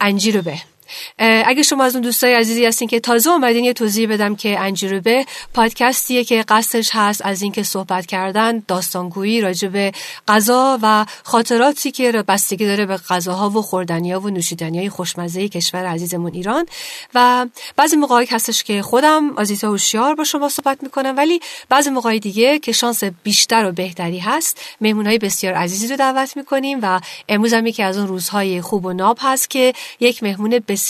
انجیر 0.00 0.38
و 0.38 0.42
به. 0.42 0.73
اگه 1.18 1.62
شما 1.62 1.84
از 1.84 1.94
اون 1.94 2.02
دوستای 2.02 2.34
عزیزی 2.34 2.66
هستین 2.66 2.88
که 2.88 3.00
تازه 3.00 3.30
اومدین 3.30 3.64
یه 3.64 3.72
توضیح 3.72 4.08
بدم 4.08 4.36
که 4.36 4.60
انجیروبه 4.60 5.26
پادکستیه 5.54 6.24
که 6.24 6.44
قصدش 6.48 6.90
هست 6.92 7.22
از 7.24 7.42
اینکه 7.42 7.62
صحبت 7.62 8.06
کردن 8.06 8.62
داستانگویی 8.68 9.40
راجع 9.40 9.68
به 9.68 9.92
غذا 10.28 10.78
و 10.82 11.06
خاطراتی 11.22 11.90
که 11.90 12.12
بستگی 12.12 12.66
داره 12.66 12.86
به 12.86 12.96
غذاها 12.96 13.50
و 13.50 13.62
خوردنی‌ها 13.62 14.20
و 14.20 14.30
نوشیدنی‌های 14.30 14.88
خوشمزه 14.88 15.48
کشور 15.48 15.86
عزیزمون 15.86 16.32
ایران. 16.34 16.66
و 17.14 17.46
بعضی 17.76 17.96
موقعی 17.96 18.26
هستش 18.30 18.62
که 18.62 18.82
خودم 18.82 19.30
آزیتا 19.36 19.68
هوشیار 19.68 20.14
با 20.14 20.24
شما 20.24 20.48
صحبت 20.48 20.82
می‌کنم 20.82 21.14
ولی 21.16 21.40
بعضی 21.68 21.90
موقعی 21.90 22.20
دیگه 22.20 22.58
که 22.58 22.72
شانس 22.72 23.04
بیشتر 23.04 23.64
و 23.64 23.72
بهتری 23.72 24.18
هست. 24.18 24.60
مهمونهای 24.80 25.18
بسیار 25.18 25.54
عزیزی 25.54 25.88
رو 25.88 25.96
دعوت 25.96 26.36
می‌کنیم 26.36 26.78
و 26.82 27.00
امروز 27.28 27.52
هم 27.54 27.66
یکی 27.66 27.82
از 27.82 27.98
اون 27.98 28.08
روزهای 28.08 28.60
خوب 28.60 28.84
و 28.84 28.92
ناب 28.92 29.18
هست 29.20 29.50
که 29.50 29.72
یک 30.00 30.22
مهمون 30.22 30.50
بسیار 30.68 30.83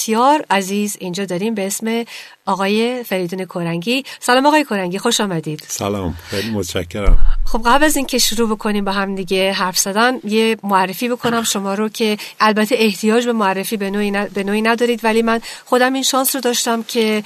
عزیز 0.51 0.97
اینجا 1.01 1.25
داریم 1.25 1.55
به 1.55 1.67
اسم 1.67 2.05
آقای 2.47 3.05
فریدون 3.05 3.45
کورنگی. 3.45 4.05
سلام 4.21 4.47
آقای 4.47 4.65
کورنگی 4.65 4.99
خوش 4.99 5.21
آمدید. 5.21 5.65
سلام 5.69 6.15
خیلی 6.29 6.51
متشکرم. 6.51 7.19
خب 7.45 7.63
قبل 7.67 7.85
از 7.85 7.97
اینکه 7.97 8.19
شروع 8.19 8.49
بکنیم 8.49 8.85
با 8.85 8.93
هم 8.93 9.15
دیگه 9.15 9.53
حرف 9.53 9.79
زدن 9.79 10.13
یه 10.25 10.57
معرفی 10.63 11.09
بکنم 11.09 11.43
شما 11.43 11.75
رو 11.75 11.89
که 11.89 12.19
البته 12.41 12.75
احتیاج 12.79 13.27
به 13.27 13.33
معرفی 13.33 13.77
به 13.77 13.91
نوعی, 13.91 14.11
به 14.11 14.45
نوعی 14.45 14.63
ندارید 14.63 15.05
ولی 15.05 15.23
من 15.23 15.41
خودم 15.65 15.93
این 15.93 16.03
شانس 16.03 16.35
رو 16.35 16.41
داشتم 16.41 16.83
که 16.83 17.23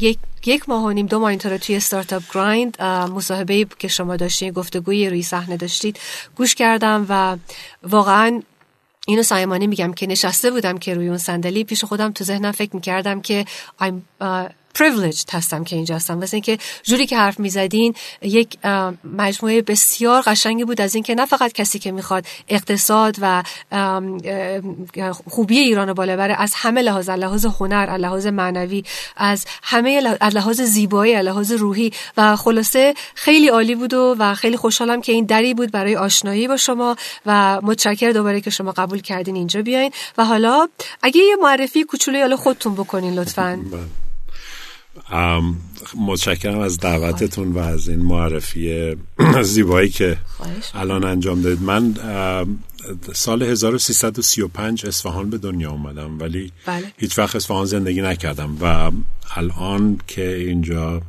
یک 0.00 0.18
یک 0.46 0.68
ماه 0.68 0.84
و 0.84 0.90
نیم 0.90 1.06
دو 1.06 1.18
ماه 1.18 1.30
اینطور 1.30 1.56
توی 1.56 1.76
استارتاپ 1.76 2.22
گرایند 2.34 2.82
مصاحبه 2.82 3.66
که 3.78 3.88
شما 3.88 4.16
داشتین 4.16 4.50
گفتگوی 4.50 5.10
روی 5.10 5.22
صحنه 5.22 5.56
داشتید 5.56 6.00
گوش 6.36 6.54
کردم 6.54 7.06
و 7.08 7.36
واقعا 7.82 8.42
اینو 9.06 9.22
سایمانی 9.22 9.66
میگم 9.66 9.92
که 9.92 10.06
نشسته 10.06 10.50
بودم 10.50 10.78
که 10.78 10.94
روی 10.94 11.08
اون 11.08 11.18
صندلی 11.18 11.64
پیش 11.64 11.84
خودم 11.84 12.12
تو 12.12 12.24
ذهنم 12.24 12.52
فکر 12.52 12.76
می‌کردم 12.76 13.20
که 13.20 13.44
I'm, 13.80 14.22
privileged 14.78 15.34
هستم 15.34 15.64
که 15.64 15.76
اینجا 15.76 15.94
هستم. 15.96 16.20
واسه 16.20 16.34
اینکه 16.34 16.58
جوری 16.82 17.06
که 17.06 17.16
حرف 17.16 17.40
می‌زدین 17.40 17.94
یک 18.22 18.58
مجموعه 19.04 19.62
بسیار 19.62 20.22
قشنگی 20.26 20.64
بود 20.64 20.80
از 20.80 20.94
اینکه 20.94 21.14
نه 21.14 21.26
فقط 21.26 21.52
کسی 21.52 21.78
که 21.78 21.92
می‌خواد 21.92 22.26
اقتصاد 22.48 23.16
و 23.20 23.42
خوبی 25.30 25.58
ایران 25.58 25.88
رو 25.88 25.94
بالا 25.94 26.16
بره 26.16 26.40
از 26.40 26.52
همه 26.54 26.82
لحاظ 26.82 27.10
لحاظ 27.10 27.46
هنر 27.46 27.96
لحاظ 27.96 28.26
معنوی 28.26 28.84
از 29.16 29.44
همه 29.62 30.00
لحاظ 30.32 30.60
زیبایی 30.60 31.22
لحاظ 31.22 31.52
روحی. 31.52 31.92
و 32.16 32.36
خلاصه 32.36 32.94
خیلی 33.14 33.48
عالی 33.48 33.74
بود 33.74 33.94
و, 33.94 34.16
و 34.18 34.34
خیلی 34.34 34.56
خوشحالم 34.56 35.00
که 35.00 35.12
این 35.12 35.24
دری 35.24 35.54
بود 35.54 35.70
برای 35.70 35.96
آشنایی 35.96 36.48
با 36.48 36.56
شما 36.56 36.96
و 37.26 37.60
متشکر 37.62 38.10
دوباره 38.10 38.40
که 38.40 38.50
شما 38.50 38.72
قبول 38.72 39.00
کردین 39.00 39.36
اینجا 39.36 39.62
بیاین. 39.62 39.90
و 40.18 40.24
حالا 40.24 40.68
اگه 41.02 41.20
یه 41.20 41.36
معرفی 41.42 41.84
کوچولوی 41.84 42.20
حالا 42.20 42.36
خودتون 42.36 42.74
بکنین 42.74 43.14
لطفاً. 43.14 43.60
بله. 43.70 44.01
متشکرم 45.96 46.58
از 46.58 46.78
دعوتتون 46.78 47.52
و 47.52 47.58
از 47.58 47.88
این 47.88 48.00
معرفی 48.00 48.96
زیبایی 49.42 49.88
که 49.88 50.16
الان 50.74 51.04
انجام 51.04 51.42
دادید. 51.42 51.62
من 51.62 51.94
سال 53.12 53.42
1335 53.42 54.86
اصفهان 54.86 55.30
به 55.30 55.38
دنیا 55.38 55.70
اومدم 55.70 56.18
ولی 56.18 56.52
بله. 56.66 56.92
هیچ 56.96 57.18
وقت 57.18 57.36
اصفهان 57.36 57.66
زندگی 57.66 58.02
نکردم 58.02 58.56
و 58.60 58.90
الان 59.36 59.98
که 60.06 60.36
اینجا 60.36 61.02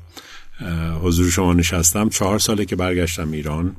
حضور 1.03 1.29
شما 1.29 1.53
نشستم 1.53 2.09
چهار 2.09 2.39
ساله 2.39 2.65
که 2.65 2.75
برگشتم 2.75 3.31
ایران. 3.31 3.75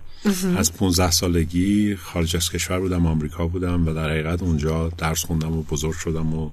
از 0.56 0.72
15 0.72 1.10
سالگی 1.10 1.96
خارج 1.96 2.36
از 2.36 2.50
کشور 2.50 2.80
بودم 2.80 3.06
آمریکا 3.06 3.46
بودم 3.46 3.88
و 3.88 3.94
در 3.94 4.10
حقیقت 4.10 4.42
اونجا 4.42 4.88
درس 4.98 5.24
خوندم 5.24 5.52
و 5.52 5.62
بزرگ 5.62 5.94
شدم 5.94 6.34
و 6.34 6.50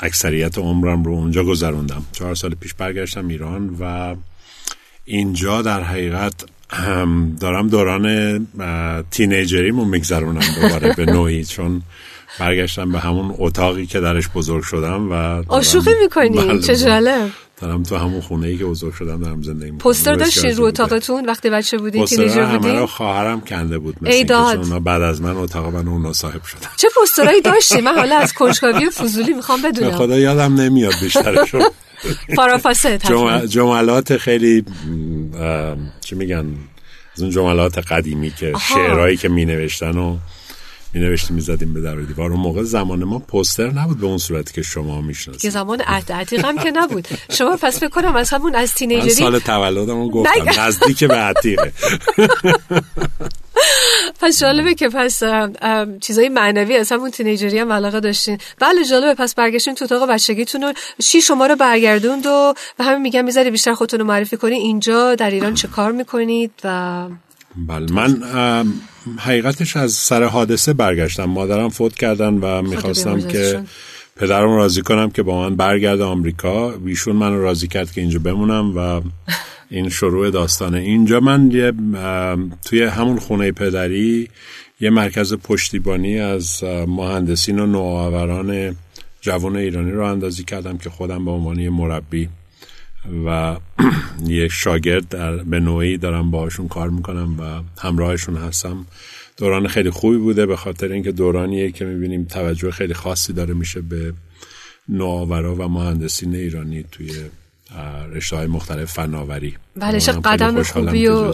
اکثریت 0.00 0.58
عمرم 0.58 1.04
رو 1.04 1.12
اونجا 1.12 1.44
گذروندم. 1.44 2.02
چهار 2.12 2.34
سال 2.34 2.54
پیش 2.54 2.74
برگشتم 2.74 3.28
ایران 3.28 3.76
و 3.80 4.14
اینجا 5.04 5.62
در 5.62 5.82
حقیقت 5.82 6.34
دارم 7.40 7.68
دوران 7.68 8.46
تینیجریمو 9.10 9.84
میگذرونم 9.84 10.42
دوباره 10.62 10.94
به 10.94 11.06
نوعی 11.06 11.44
چون 11.44 11.82
برگشتم 12.40 12.92
به 12.92 12.98
همون 12.98 13.34
اتاقی 13.38 13.86
که 13.86 14.00
درش 14.00 14.28
بزرگ 14.28 14.62
شدم 14.62 15.10
و 15.12 15.44
آشوخی 15.48 15.90
می‌کنی؟ 16.02 16.36
بله 16.36 16.60
چه 16.60 16.76
جالب. 16.76 17.30
دارم 17.56 17.82
تو 17.82 17.96
همون 17.96 18.20
خونه 18.20 18.46
ای 18.46 18.58
که 18.58 18.64
بزرگ 18.64 18.94
شدم 18.94 19.20
دارم 19.20 19.42
زندگی 19.42 19.64
می‌کنم. 19.64 19.78
پوستر 19.78 20.14
داشتین 20.14 20.56
رو 20.56 20.64
اتاقتون 20.64 21.26
وقتی 21.26 21.50
بچه 21.50 21.78
بودین 21.78 22.04
تینیجر 22.04 22.46
بودین 22.46 22.70
همه 22.70 22.86
خواهرم 22.86 23.40
کنده 23.40 23.78
بود 23.78 23.96
مثل 24.00 24.78
بعد 24.78 25.02
از 25.02 25.22
من 25.22 25.36
اتاق 25.36 25.74
من 25.74 25.88
اون 25.88 26.12
صاحب 26.12 26.44
شدن. 26.44 26.68
چه 26.76 26.88
پوسترایی 26.94 27.40
داشتی؟ 27.40 27.80
من 27.80 27.94
حالا 27.94 28.16
از 28.16 28.32
کنجکاوی 28.32 28.90
فضولی 28.90 29.32
می‌خوام 29.32 29.62
بدونم. 29.62 29.90
خدا 29.90 30.18
یادم 30.18 30.54
نمیاد 30.54 30.94
بیشترشون 31.02 31.62
پارافاسه 32.36 32.98
جملات 33.48 34.16
خیلی 34.16 34.64
چی 36.00 36.14
میگن؟ 36.14 36.46
از 37.16 37.22
اون 37.22 37.30
جملات 37.30 37.78
قدیمی 37.78 38.30
که 38.30 38.52
شعرهایی 38.68 39.16
که 39.16 39.28
می 39.28 39.44
نوشتن 39.44 39.98
و 39.98 40.16
می 40.94 41.00
نوشتیم 41.00 41.36
می 41.36 41.42
زدیم 41.42 41.74
به 41.74 41.80
در 41.80 41.96
دیوار. 41.96 42.30
اون 42.30 42.40
موقع 42.40 42.62
زمان 42.62 43.04
ما 43.04 43.18
پوستر 43.18 43.70
نبود 43.70 44.00
به 44.00 44.06
اون 44.06 44.18
صورتی 44.18 44.52
که 44.52 44.62
شما 44.62 45.00
می‌شناسید. 45.00 45.42
که 45.42 45.50
زمان 45.50 45.80
عتیق 45.80 46.44
هم 46.44 46.58
که 46.58 46.70
نبود. 46.70 47.08
شما 47.30 47.56
پس 47.56 47.80
فکر 47.80 47.88
کنم 47.88 48.16
از 48.16 48.30
همون 48.30 48.54
از 48.54 48.74
تینیجری 48.74 49.10
سال 49.10 49.38
تولدمو 49.38 50.10
گفتم 50.10 50.60
نزدیک 50.60 51.04
به 51.04 51.14
عتیقه. 51.14 51.72
پس 54.20 54.40
جالبه 54.40 54.74
که 54.74 54.88
پس 54.88 55.22
چیزای 56.00 56.28
معنوی 56.28 56.76
از 56.76 56.92
همون 56.92 57.10
تینیجری 57.10 57.58
هم 57.58 57.72
علاقه 57.72 58.00
داشتین. 58.00 58.38
بله 58.60 58.84
جالبه. 58.84 59.14
پس 59.14 59.34
برگشتین 59.34 59.74
تو 59.74 59.84
اتاق 59.84 60.10
بچگیتون 60.10 60.64
و 60.64 60.72
چی 60.98 61.22
شما 61.22 61.46
رو 61.46 61.56
برگردوند 61.56 62.26
و 62.26 62.54
و 62.78 62.84
همین 62.84 63.02
میگم 63.02 63.24
می‌ذاری 63.24 63.50
بیشتر 63.50 63.74
خودتون 63.74 64.00
رو 64.00 64.06
معرفی 64.06 64.36
کنی. 64.36 64.54
اینجا 64.54 65.14
در 65.14 65.30
ایران 65.30 65.54
چه 65.54 65.68
کار 65.68 65.92
می‌کنید 65.92 66.52
و 66.64 67.06
بله. 67.56 67.92
من 67.92 68.22
حقیقتش 69.18 69.76
از 69.76 69.92
سر 69.92 70.24
حادثه 70.24 70.72
برگشتم. 70.72 71.24
مادرم 71.24 71.68
فوت 71.68 71.94
کردن 71.94 72.34
و 72.34 72.62
می‌خواستم 72.62 73.20
که 73.28 73.62
پدرم 74.16 74.50
راضی 74.56 74.82
کنم 74.82 75.10
که 75.10 75.22
با 75.22 75.40
من 75.40 75.56
برگرد 75.56 76.00
آمریکا. 76.00 76.70
ویشون 76.70 77.16
من 77.16 77.36
راضی 77.36 77.68
کرد 77.68 77.92
که 77.92 78.00
اینجا 78.00 78.18
بمونم 78.18 78.76
و 78.76 79.00
این 79.70 79.88
شروع 79.88 80.30
داستانه. 80.30 80.78
اینجا 80.78 81.20
من 81.20 81.50
یه 81.50 81.72
توی 82.64 82.82
همون 82.82 83.18
خونه 83.18 83.52
پدری 83.52 84.28
یه 84.80 84.90
مرکز 84.90 85.34
پشتیبانی 85.34 86.18
از 86.18 86.64
مهندسین 86.86 87.58
و 87.58 87.66
نوآوران 87.66 88.76
جوان 89.20 89.56
ایرانی 89.56 89.90
رو 89.90 90.04
اندازی 90.04 90.44
کردم 90.44 90.78
که 90.78 90.90
خودم 90.90 91.24
به 91.24 91.30
عنوان 91.30 91.68
مربی 91.68 92.28
و 93.26 93.56
یک 94.26 94.52
شاگرد 94.52 95.08
در 95.08 95.36
به 95.36 95.60
نوعی 95.60 95.98
دارم 95.98 96.30
باهاشون 96.30 96.68
کار 96.68 96.90
می‌کنم 96.90 97.40
و 97.40 97.62
همراهشون 97.80 98.36
هستم. 98.36 98.86
دوران 99.36 99.68
خیلی 99.68 99.90
خوبی 99.90 100.16
بوده 100.16 100.46
به 100.46 100.56
خاطر 100.56 100.92
اینکه 100.92 101.12
دورانیه 101.12 101.72
که 101.72 101.84
می‌بینیم 101.84 102.24
توجه 102.24 102.70
خیلی 102.70 102.94
خاصی 102.94 103.32
داره 103.32 103.54
میشه 103.54 103.80
به 103.80 104.14
نوآورا 104.88 105.54
و 105.54 105.68
مهندسین 105.68 106.34
ایرانی 106.34 106.84
توی 106.92 107.10
رشته 108.12 108.36
های 108.36 108.46
مختلف 108.46 108.92
فناوری. 108.92 109.56
بله 109.76 109.98
قدم 109.98 110.62
خوبی 110.62 111.06
و 111.06 111.32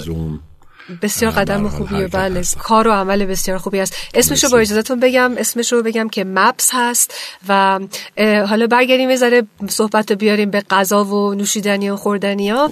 بسیار 1.03 1.33
قدم 1.33 1.69
خوبیه 1.69 2.07
بله 2.07 2.43
کار 2.59 2.89
و 2.89 2.93
عمل 2.93 3.25
بسیار 3.25 3.59
خوبی 3.59 3.81
است. 3.81 3.95
اسمش 4.15 4.45
رو 4.45 4.51
با 4.51 4.59
اجازهتون 4.59 5.01
بگم 5.01 5.33
اسمش 5.39 5.73
رو 5.73 5.83
بگم 5.83 6.09
که 6.09 6.25
مپس 6.25 6.71
هست 6.73 7.15
و 7.49 7.81
حالا 8.49 8.67
برگردیم 8.67 9.11
یه 9.11 9.43
صحبت 9.69 10.11
رو 10.11 10.17
بیاریم 10.17 10.51
به 10.51 10.61
غذا 10.61 11.05
و 11.05 11.35
نوشیدنی 11.35 11.91
و 11.91 11.97
خوردنی 11.97 12.51
ها. 12.51 12.71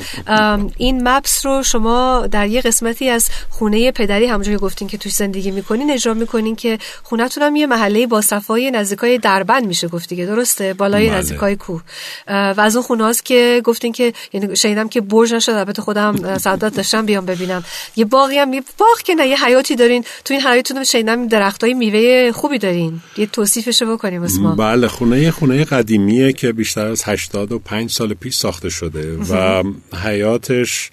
این 0.76 1.08
مپس 1.08 1.46
رو 1.46 1.62
شما 1.62 2.26
در 2.30 2.46
یه 2.46 2.60
قسمتی 2.60 3.08
از 3.08 3.28
خونه 3.50 3.90
پدری 3.90 4.26
همونجور 4.26 4.54
که 4.54 4.60
گفتین 4.60 4.88
که 4.88 4.98
توش 4.98 5.12
زندگی 5.12 5.50
می‌کنین 5.50 5.90
اجرا 5.90 6.14
می‌کنین 6.14 6.56
که 6.56 6.78
خونتون 7.02 7.42
هم 7.42 7.56
یه 7.56 7.66
محله 7.66 8.06
با 8.06 8.20
صفای 8.20 8.70
نزدیکای 8.70 9.18
دربند 9.18 9.66
میشه 9.66 9.88
گفتی 9.88 10.16
که 10.16 10.26
درسته؟ 10.26 10.74
بالای 10.74 11.08
بله. 11.08 11.18
نزدیکای 11.18 11.56
کوه. 11.56 11.82
و 12.28 12.54
از 12.58 12.76
اون 12.76 12.84
خونه 12.84 13.04
هاست 13.04 13.24
که 13.24 13.62
گفتین 13.64 13.92
که 13.92 14.12
یعنی 14.32 14.56
شنیدم 14.56 14.88
که 14.88 15.00
برج 15.00 15.34
نشد 15.34 15.52
البته 15.52 15.82
خودم 15.82 16.38
سعادت 16.38 16.74
داشتم 16.74 17.06
بیام 17.06 17.26
ببینم. 17.26 17.64
یه 17.96 18.04
باقی 18.08 18.38
هم. 18.38 18.50
باغ 18.50 18.98
که 19.04 19.14
نه 19.14 19.26
یه 19.26 19.44
حیاتی 19.44 19.76
دارین. 19.76 20.04
تو 20.24 20.34
این 20.34 20.42
حیاتتون 20.42 20.84
شنیدم 20.84 21.28
درختای 21.28 21.74
میوه 21.74 22.32
خوبی 22.32 22.58
دارین. 22.58 23.00
یه 23.16 23.26
توصیفشو 23.26 23.92
بکنیم 23.96 24.22
واسه 24.22 24.40
ما 24.40 24.54
بله 24.54 24.88
خونه 24.88 25.20
یه 25.20 25.30
خونه 25.30 25.64
قدیمیه 25.64 26.32
که 26.32 26.52
بیشتر 26.52 26.86
از 26.86 27.02
85 27.04 27.90
سال 27.90 28.14
پیش 28.14 28.34
ساخته 28.34 28.68
شده 28.68 29.16
و 29.16 29.62
حیاتش 30.04 30.90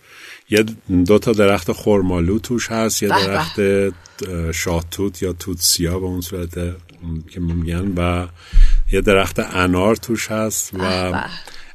یه 0.50 0.66
دو 1.06 1.20
تا 1.20 1.32
درخت 1.32 1.72
خرمالو 1.72 2.40
توش 2.40 2.72
هست. 2.72 3.04
یه 3.04 3.10
درخت 3.10 3.60
شاهتوت 4.52 5.22
یا 5.22 5.34
توت 5.34 5.58
سیاه 5.60 6.00
به 6.00 6.06
اون 6.06 6.22
صورت 6.22 6.54
که 7.30 7.40
میگن 7.40 7.94
و 7.98 8.28
یه 8.92 9.02
درخت 9.02 9.40
انار 9.40 9.96
توش 9.96 10.32
هست 10.32 10.72
و 10.74 11.14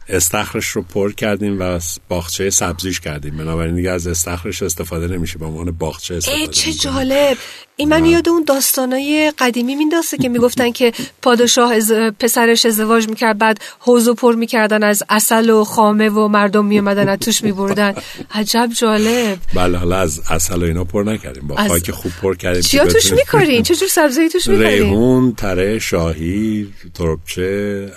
استخرش 0.08 0.66
رو 0.66 0.82
پر 0.82 1.12
کردیم 1.12 1.60
و 1.60 1.80
باغچه 2.08 2.50
سبزیش 2.50 3.00
کردیم. 3.00 3.36
بنابراین 3.36 3.74
دیگه 3.74 3.90
از 3.90 4.06
استخرش 4.06 4.62
استفاده 4.62 5.08
نمیشه 5.08 5.38
به 5.38 5.46
عنوان 5.46 5.70
باغچه 5.70 6.14
استفاده 6.14 6.46
چه 6.46 6.72
جالب. 6.72 7.36
این 7.80 7.88
من 7.88 8.04
یاد 8.04 8.28
اون 8.28 8.44
داستانای 8.44 9.32
قدیمی 9.38 9.74
مینداسته 9.74 10.16
که 10.16 10.28
می‌گفتن 10.28 10.70
که 10.70 10.92
پادشاه 11.22 11.74
از 11.74 11.92
پسرش 11.92 12.66
ازدواج 12.66 13.08
می‌کرد 13.08 13.38
بعد 13.38 13.60
حوض 13.78 14.08
پر 14.08 14.34
می‌کردن 14.34 14.82
از 14.82 15.02
اصل 15.08 15.50
و 15.50 15.64
خامه 15.64 16.08
و 16.08 16.28
مردم 16.28 16.64
میومدن 16.64 17.08
از 17.08 17.18
توش 17.18 17.44
میبردن. 17.44 17.94
عجب 18.34 18.70
جالب. 18.76 19.38
بله 19.54 19.78
حالا 19.78 19.98
از 19.98 20.20
اصل 20.30 20.62
و 20.62 20.64
اینا 20.64 20.84
پر 20.84 21.02
نکردیم. 21.02 21.46
با 21.46 21.56
از... 21.56 21.70
خاک 21.70 21.90
خوب 21.90 22.12
پر 22.22 22.34
کردیم 22.34 22.62
چیا 22.62 22.86
توش 22.86 23.12
میکارین 23.12 23.62
چجور 23.62 23.88
سبزی 23.88 24.28
توش 24.28 24.48
میکارین 24.48 24.82
ریحون 24.82 25.32
تره 25.32 25.78
شاهی 25.78 26.68
تربچه 26.94 27.92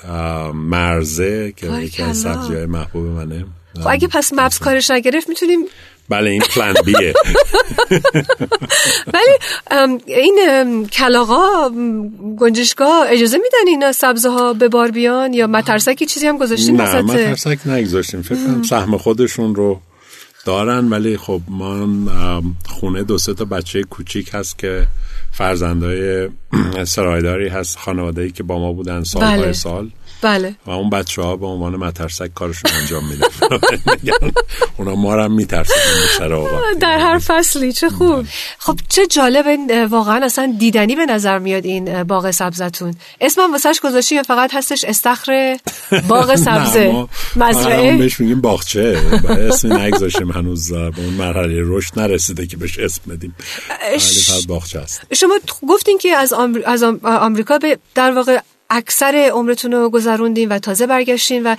مرزه 0.53 1.53
که 1.57 1.67
یکی 1.71 2.03
از 2.03 2.17
سبزی 2.17 2.53
های 2.53 2.65
محبوب 2.65 3.05
منه. 3.05 3.45
خب 3.79 3.87
اگه 3.87 4.07
پس 4.07 4.33
مبس 4.33 4.59
کارش 4.59 4.91
نگرفت 4.91 5.29
می‌تونیم 5.29 5.59
بله 6.09 6.29
این 6.29 6.41
پلان 6.41 6.73
بیه 6.85 7.13
ولی 9.13 9.37
این 10.07 10.87
کلاغا 10.87 11.71
گنجشگاه 12.39 13.05
اجازه 13.09 13.37
میدن 13.37 13.67
اینا 13.67 13.91
سبزه 13.91 14.29
ها 14.29 14.53
به 14.53 14.67
بار 14.67 14.91
بیان 14.91 15.33
یا 15.33 15.47
مترسکی 15.47 16.05
چیزی 16.05 16.27
هم 16.27 16.37
گذاشتیم 16.37 16.81
نه 16.81 17.01
مترسک 17.01 17.59
نگذاشتیم. 17.65 18.21
فکر 18.21 18.35
کنم 18.35 18.63
سهم 18.63 18.97
خودشون 18.97 19.55
رو 19.55 19.81
دارن 20.45 20.89
ولی 20.89 21.17
خب 21.17 21.41
ما 21.47 22.41
خونه 22.65 23.03
دو 23.03 23.17
سه 23.17 23.33
تا 23.33 23.45
بچه 23.45 23.83
کوچیک 23.83 24.29
هست 24.33 24.57
که 24.57 24.87
فرزندای 25.31 26.29
سرایداری 26.85 27.47
هست 27.47 27.77
خانواده 27.77 28.29
که 28.29 28.43
با 28.43 28.59
ما 28.59 28.73
بودن 28.73 29.03
سال 29.03 29.21
بله. 29.21 29.53
سال. 29.53 29.89
بله. 30.21 30.55
و 30.65 30.71
اون 30.71 30.89
بچه 30.89 31.21
ها 31.21 31.35
به 31.35 31.45
عنوان 31.45 31.75
مترسک 31.75 32.33
کارشون 32.33 32.71
انجام 32.81 33.03
میدن. 33.07 33.27
اونا 34.77 34.95
ما 34.95 35.15
رو 35.15 35.23
هم 35.23 35.31
میترسن 35.31 35.73
در 36.79 36.97
هر 36.99 37.19
فصلی 37.19 37.73
چه 37.73 37.89
خوب. 37.89 38.25
خب 38.57 38.79
چه 38.89 39.07
جالب 39.07 39.45
واقعا 39.89 40.25
اصلا 40.25 40.55
دیدنی 40.59 40.95
به 40.95 41.05
نظر 41.05 41.39
میاد 41.39 41.65
این 41.65 42.03
باغ 42.03 42.31
سبزتون. 42.31 42.95
اسمم 43.21 43.51
واسهش 43.51 43.79
گذاشتی 43.79 44.23
فقط 44.23 44.53
هستش 44.53 44.83
استخر 44.83 45.57
باغ 46.07 46.35
سبزه. 46.45 47.07
مزرعه. 47.35 47.97
بهش 47.97 48.19
میگیم 48.19 48.41
باغچه. 48.41 49.01
اسم 49.29 49.73
نگذاشتیم 49.73 50.31
هنوز 50.31 50.73
به 50.73 50.99
اون 50.99 51.13
مرحله 51.13 51.61
رشد 51.65 51.99
نرسیده 51.99 52.47
که 52.47 52.57
بهش 52.57 52.79
اسم 52.79 53.01
بدیم. 53.11 53.35
ولی 53.81 54.45
باغچه 54.47 54.79
است. 54.79 55.01
شما 55.13 55.39
گفتین 55.67 55.97
که 55.97 56.09
از 56.09 56.33
آمریکا 57.03 57.57
به 57.57 57.77
در 57.95 58.11
واقع 58.11 58.39
اکثر 58.71 59.29
عمرتون 59.33 59.71
رو 59.71 59.89
گذروندین 59.89 60.49
و 60.49 60.59
تازه 60.59 60.87
برگشتین 60.87 61.43
و 61.43 61.55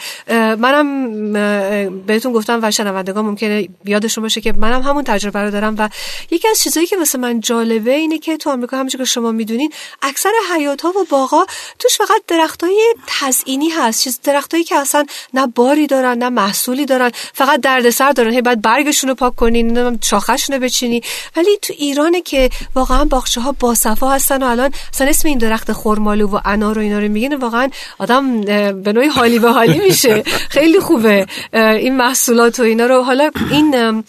منم 0.57 2.03
بهتون 2.07 2.33
گفتم 2.33 2.61
و 2.63 2.71
شنوندگان 2.71 3.25
ممکنه 3.25 3.69
یادشون 3.85 4.23
باشه 4.23 4.41
که 4.41 4.53
منم 4.53 4.83
همون 4.83 5.05
تجربه 5.05 5.39
رو 5.43 5.51
دارم 5.51 5.75
و 5.79 5.89
یکی 6.31 6.49
از 6.49 6.61
چیزایی 6.61 6.87
که 6.87 6.97
واسه 6.97 7.19
من 7.19 7.41
جالبه 7.41 7.95
اینه 7.95 8.19
که 8.19 8.37
تو 8.37 8.51
آمریکا 8.51 8.77
همونجور 8.77 9.01
که 9.01 9.05
شما 9.05 9.33
می‌دونین 9.33 9.73
اکثر 10.03 10.31
حیات 10.55 10.83
ها 10.83 10.89
و 10.89 11.05
باغا 11.11 11.47
توش 11.79 11.97
فقط 11.97 12.23
درختای 12.29 12.95
تزئینی 13.07 13.69
هست 13.69 14.05
چیز 14.05 14.21
درختایی 14.25 14.65
که 14.65 14.77
اصلا 14.77 15.07
نه 15.35 15.47
باری 15.47 15.87
دارن 15.87 16.19
نه 16.19 16.29
محصولی 16.29 16.87
دارن 16.87 17.11
فقط 17.35 17.61
دردسر 17.61 18.13
دارن. 18.13 18.33
هی 18.33 18.43
بعد 18.43 18.63
برگشون 18.63 19.09
رو 19.09 19.15
پاک 19.15 19.37
کنین 19.37 19.99
شاخشون 20.05 20.57
رو 20.57 20.63
بچینی 20.63 21.03
ولی 21.37 21.59
تو 21.63 21.73
ایرانه 21.79 22.21
که 22.21 22.51
واقعا 22.75 23.05
باغچه 23.05 23.41
ها 23.41 23.53
باصفا 23.53 24.09
هستن 24.11 24.43
و 24.43 24.47
الان 24.47 24.71
اصلا 24.93 25.07
اسم 25.07 25.29
این 25.29 25.39
درخت 25.39 25.73
خرمالو 25.73 26.29
و 26.29 26.41
انار 26.45 26.79
و 26.79 26.81
اینا 26.81 27.02
رو 27.03 27.09
میگن 27.09 27.35
واقعا 27.35 27.69
آدم 27.99 28.41
به 28.83 28.93
نوعی 28.93 29.09
حالی 29.09 29.39
به 29.39 29.53
حالی 29.53 29.79
میشه. 29.79 30.23
خیلی 30.51 30.81
خوبه. 30.81 31.27
این 31.53 31.97
محصولات 31.97 32.61
و 32.61 32.63
اینا 32.63 32.87
رو. 32.87 33.03
حالا 33.03 33.31
این 33.51 34.05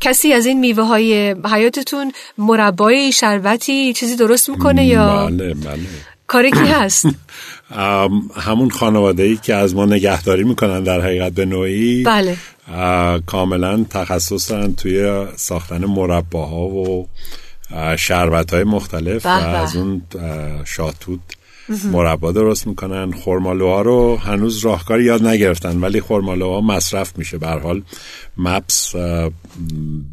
کسی 0.00 0.32
از 0.32 0.46
این 0.46 0.60
میوه 0.60 0.84
های 0.84 1.34
حیاتتون 1.52 2.12
مربای 2.38 3.12
شربتی 3.12 3.92
چیزی 3.92 4.16
درست 4.16 4.50
می‌کنه 4.50 4.86
یا؟ 4.86 5.26
بله 5.26 5.54
بله. 5.54 5.78
کاری 6.26 6.50
کی 6.50 6.58
هست؟ 6.58 7.06
همون 8.46 8.70
خانواده 8.70 9.22
ای 9.22 9.36
که 9.36 9.54
از 9.54 9.74
ما 9.74 9.86
نگهداری 9.86 10.44
می‌کنن 10.44 10.82
در 10.82 11.00
حقیقت 11.00 11.32
به 11.32 11.44
نوعی. 11.44 12.02
بله. 12.02 12.36
کاملا 13.26 13.84
تخصص 13.90 14.50
دارن 14.50 14.74
توی 14.74 15.26
ساختن 15.36 15.84
مرباها 15.84 16.66
و 16.66 17.08
شربت 17.96 18.54
های 18.54 18.64
مختلف 18.64 19.26
و 19.26 19.28
از 19.28 19.76
اون 19.76 20.02
شاتوت. 20.64 21.20
مربا 21.92 22.32
درست 22.32 22.66
می‌کنن. 22.66 23.12
خرمالوها 23.12 23.82
رو 23.82 24.16
هنوز 24.16 24.58
راهکاری 24.58 25.04
یاد 25.04 25.26
نگرفتن 25.26 25.80
ولی 25.80 26.00
خرمالوها 26.00 26.60
مصرف 26.60 27.18
میشه. 27.18 27.38
به 27.38 27.46
حال 27.46 27.82
مپس 28.36 28.92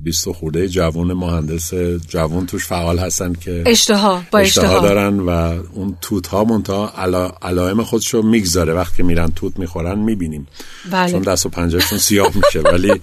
20 0.03 0.31
خورده 0.31 0.67
جوون 0.67 1.13
مهندس 1.13 1.73
جوون 2.09 2.45
توش 2.45 2.65
فعال 2.65 2.99
هستن 2.99 3.33
که 3.33 3.63
اشتها 3.65 4.21
با 4.31 4.39
اشتها, 4.39 4.79
دارن 4.79 5.19
و 5.19 5.29
اون 5.73 5.97
توت 6.01 6.27
ها 6.27 6.43
منتها 6.43 6.93
علا... 6.97 7.31
علائم 7.41 7.83
خودش 7.83 8.13
رو 8.13 8.21
می‌گذاره. 8.21 8.73
وقتی 8.73 9.03
میرن 9.03 9.31
توت 9.35 9.59
می‌خورن 9.59 9.99
می‌بینیم. 9.99 10.47
بله. 10.91 11.11
چون 11.11 11.21
دست 11.21 11.45
و 11.45 11.49
پنجهشون 11.49 11.97
سیاه 11.97 12.31
میشه 12.35 12.59
ولی 12.59 12.93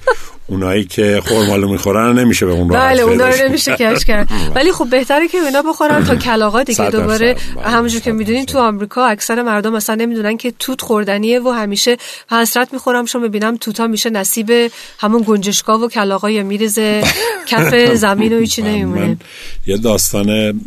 اونایی 0.47 0.85
که 0.85 1.23
خرمالو 1.25 1.69
می‌خورن 1.69 2.19
نمیشه 2.19 2.47
به 2.47 2.53
اون 2.53 2.69
بله 2.69 3.03
اونا 3.03 3.29
رو 3.29 3.49
نمیشه 3.49 3.77
کش 3.77 4.05
کرد. 4.05 4.29
ولی 4.57 4.73
خب 4.73 4.91
بهتره 4.91 5.29
که 5.29 5.39
اینا 5.39 5.63
بخورن 5.63 6.05
تا 6.05 6.17
کلاغا 6.17 6.63
دیگه 6.63 6.91
دوباره 6.91 7.37
بله، 7.57 7.69
همونجور 7.69 8.01
که 8.01 8.13
می‌دونین 8.45 8.63
تو 8.63 8.69
آمریکا 8.69 9.07
اکثر 9.07 9.43
مردم 9.43 9.73
مثلا 9.73 9.97
نمی‌دونن 9.97 10.37
که 10.37 10.53
توت 10.59 10.81
خوردنیه 10.81 11.41
و 11.41 11.51
همیشه 11.51 11.97
حسرت 12.31 12.73
می‌خورم 12.73 13.05
شو 13.05 13.19
می‌بینم 13.19 13.57
توتا 13.57 13.87
میشه 13.87 14.11
نصیب 14.11 14.71
همون 14.99 15.25
گنجشکا 15.27 15.79
و 15.79 15.89
کلاغا 15.89 16.31
یا 16.31 16.43
میرزه. 16.43 17.03
کف 17.47 17.75
زمین 18.05 18.33
و 18.33 18.39
هیچی 18.39 18.63
نمیمونه. 18.63 19.17
یه 19.67 19.77
داستان 19.77 20.61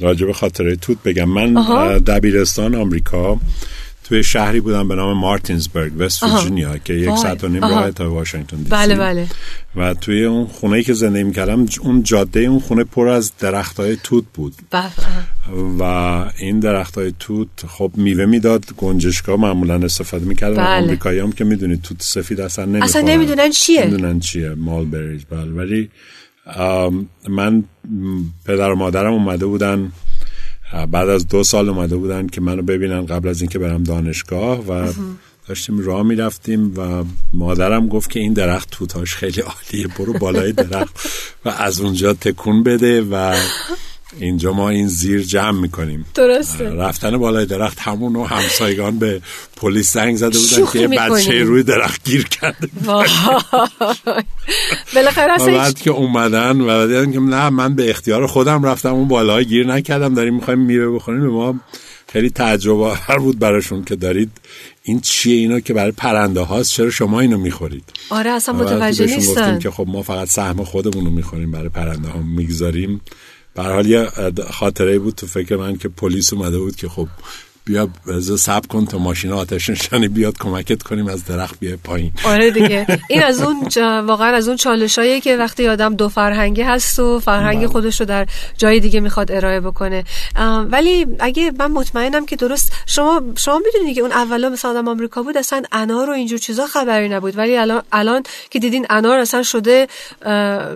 راجب 0.00 0.32
خاطره 0.32 0.76
توت 0.76 0.98
بگم. 1.04 1.28
من 1.28 1.54
دبیرستان 1.98 2.74
آمریکا. 2.74 3.38
توی 4.08 4.24
شهری 4.24 4.60
بودم 4.60 4.88
به 4.88 4.94
نام 4.94 5.18
مارتینزبرگ 5.18 5.92
وست 5.98 6.22
ویرجینیا 6.22 6.78
که 6.78 6.94
یک 6.94 7.16
ساعت 7.16 7.44
و 7.44 7.48
نیم 7.48 7.64
راه 7.64 7.90
تا 7.90 8.12
واشنگتن 8.12 8.56
دی 8.56 8.70
بله 8.70 8.96
بله. 8.96 9.26
و 9.76 9.94
توی 9.94 10.24
اون 10.24 10.46
خونه 10.46 10.82
که 10.82 10.92
زندگی 10.92 11.22
می‌کردم 11.22 11.66
اون 11.80 12.02
جاده 12.02 12.40
اون 12.40 12.58
خونه 12.58 12.84
پر 12.84 13.08
از 13.08 13.32
درخت 13.38 13.80
های 13.80 13.96
توت 14.02 14.24
بود. 14.34 14.54
بله. 14.70 14.90
و 15.80 15.82
این 16.38 16.60
درخت 16.60 16.98
های 16.98 17.12
توت 17.18 17.48
خب 17.66 17.90
میوه 17.94 18.26
می‌داد 18.26 18.64
گنجشکا 18.76 19.36
معمولا 19.36 19.74
استفاده 19.74 20.24
می‌کردن 20.24 20.64
بله. 20.64 20.84
آمریکایی 20.84 21.18
هم 21.18 21.32
که 21.32 21.44
می‌دونید 21.44 21.82
توت 21.82 22.02
سفید 22.02 22.40
اصلا 22.40 22.64
نمی‌خورن. 22.64 22.88
اصلا 22.88 23.02
نمی‌دونن 23.02 23.50
چیه. 23.50 23.86
نمی‌دونن 23.86 24.20
چیه 24.20 24.54
مالبریج 24.54 25.22
بله 25.30 25.50
ولی 25.50 25.90
من 27.28 27.64
پدر 28.44 28.70
و 28.70 28.76
مادرم 28.76 29.12
اومده 29.12 29.46
بودن 29.46 29.92
بعد 30.72 31.08
از 31.08 31.28
دو 31.28 31.44
سال 31.44 31.68
اومده 31.68 31.96
بودن 31.96 32.26
که 32.26 32.40
منو 32.40 32.62
ببینن 32.62 33.06
قبل 33.06 33.28
از 33.28 33.40
اینکه 33.40 33.58
برم 33.58 33.82
دانشگاه 33.82 34.58
و 34.58 34.92
داشتیم 35.48 35.78
راه 35.78 36.02
می‌رفتیم 36.02 36.74
و 36.76 37.04
مادرم 37.32 37.88
گفت 37.88 38.10
که 38.10 38.20
این 38.20 38.32
درخت 38.32 38.70
توتاش 38.70 39.14
خیلی 39.14 39.40
عالیه 39.40 39.88
برو 39.98 40.12
بالای 40.12 40.52
درخت 40.52 41.08
و 41.44 41.48
از 41.48 41.80
اونجا 41.80 42.12
تکون 42.12 42.62
بده 42.62 43.02
و 43.02 43.36
اینجا 44.20 44.52
ما 44.52 44.70
این 44.70 44.88
زیر 44.88 45.22
جمع 45.22 45.60
می‌کنیم. 45.60 46.06
درسته. 46.14 46.70
رفتن 46.70 47.18
بالای 47.18 47.46
درخت 47.46 47.78
همون 47.80 48.16
و 48.16 48.24
همسایگان 48.24 48.98
به 48.98 49.20
پلیس 49.56 49.92
زنگ 49.92 50.16
زده 50.16 50.38
بودن 50.38 50.72
که 50.72 50.78
یه 50.78 50.88
بچه 50.88 51.42
روی 51.42 51.62
درخت 51.62 52.04
گیر 52.04 52.28
کرده. 52.28 52.68
بالاخره 54.94 55.46
بعد 55.46 55.78
که 55.78 55.90
اومدن 55.90 56.60
و 56.60 56.86
دیدن 56.86 57.12
که 57.12 57.20
نه 57.20 57.50
من 57.50 57.74
به 57.74 57.90
اختیار 57.90 58.26
خودم 58.26 58.62
رفتم 58.62 58.94
اون 58.94 59.08
بالای 59.08 59.44
گیر 59.44 59.66
نکردم 59.66 60.14
داریم 60.14 60.34
می‌خوایم 60.34 60.60
میوه 60.60 60.94
بخوریم. 60.94 61.20
به 61.20 61.28
ما 61.28 61.54
خیلی 62.12 62.30
تجربه 62.30 62.94
هر 62.94 63.18
بود 63.18 63.38
براشون 63.38 63.84
که 63.84 63.96
دارید 63.96 64.30
این 64.82 65.00
چیه 65.00 65.36
اینا 65.36 65.60
که 65.60 65.74
برای 65.74 65.92
پرنده 65.92 66.40
هاست 66.40 66.72
چرا 66.72 66.90
شما 66.90 67.20
اینو 67.20 67.38
می‌خورید؟ 67.38 67.84
آره 68.10 68.30
اصلا 68.30 68.54
متوجه 68.54 69.06
نیستن. 69.06 69.58
که 69.58 69.70
خب 69.70 69.86
ما 69.88 70.02
فقط 70.02 70.28
سهم 70.28 70.64
خودمون 70.64 71.04
رو 71.04 71.10
می‌خوریم 71.10 71.50
برای 71.50 71.68
پرنده 71.68 72.08
ها 72.08 72.22
می‌گذاریم. 72.22 73.00
به 73.54 73.62
حال 73.62 73.86
یه 73.86 74.08
خاطره 74.50 74.98
بود 74.98 75.14
تو 75.14 75.26
فکر 75.26 75.56
من 75.56 75.76
که 75.76 75.88
پلیس 75.88 76.32
اومده 76.32 76.58
بود 76.58 76.76
که 76.76 76.88
خب 76.88 77.08
بیا 77.68 77.88
سب 78.38 78.66
کن 78.66 78.86
تا 78.86 78.98
ماشین 78.98 79.32
آتش 79.32 79.70
نشانی 79.70 80.08
بیاد 80.08 80.38
کمکت 80.38 80.82
کنیم 80.82 81.08
از 81.08 81.24
درخت 81.24 81.60
بیای 81.60 81.76
پایین. 81.76 82.12
آره 82.24 82.50
دیگه. 82.50 82.86
این 83.08 83.22
از 83.22 83.42
اون 83.42 83.68
واقعا 84.00 84.36
از 84.36 84.48
اون 84.48 84.56
چالشایی 84.56 85.20
که 85.20 85.36
وقتی 85.36 85.68
آدم 85.68 85.94
دو 85.94 86.08
فرهنگی 86.08 86.62
هست 86.62 86.98
و 86.98 87.20
فرهنگ 87.20 87.58
بله. 87.58 87.66
خودش 87.66 88.00
رو 88.00 88.06
در 88.06 88.26
جای 88.58 88.80
دیگه 88.80 89.00
می‌خواد 89.00 89.32
ارائه 89.32 89.60
بکنه. 89.60 90.04
ولی 90.70 91.06
اگه 91.18 91.52
من 91.58 91.70
مطمئنم 91.70 92.26
که 92.26 92.36
درست 92.36 92.72
شما 92.86 93.22
شما 93.36 93.60
می‌دونید 93.66 93.94
که 93.94 94.00
اون 94.00 94.12
اولا 94.12 94.48
مثلا 94.48 94.70
آدم 94.70 94.88
آمریکا 94.88 95.22
بود 95.22 95.36
اصلا 95.36 95.62
انار 95.72 96.10
و 96.10 96.12
اینجور 96.12 96.38
چیزا 96.38 96.66
خبری 96.66 97.08
نبود. 97.08 97.38
ولی 97.38 97.56
الان 97.56 97.82
الان 97.92 98.22
که 98.50 98.58
دیدین 98.58 98.86
انار 98.90 99.18
اصلا 99.18 99.42
شده 99.42 99.86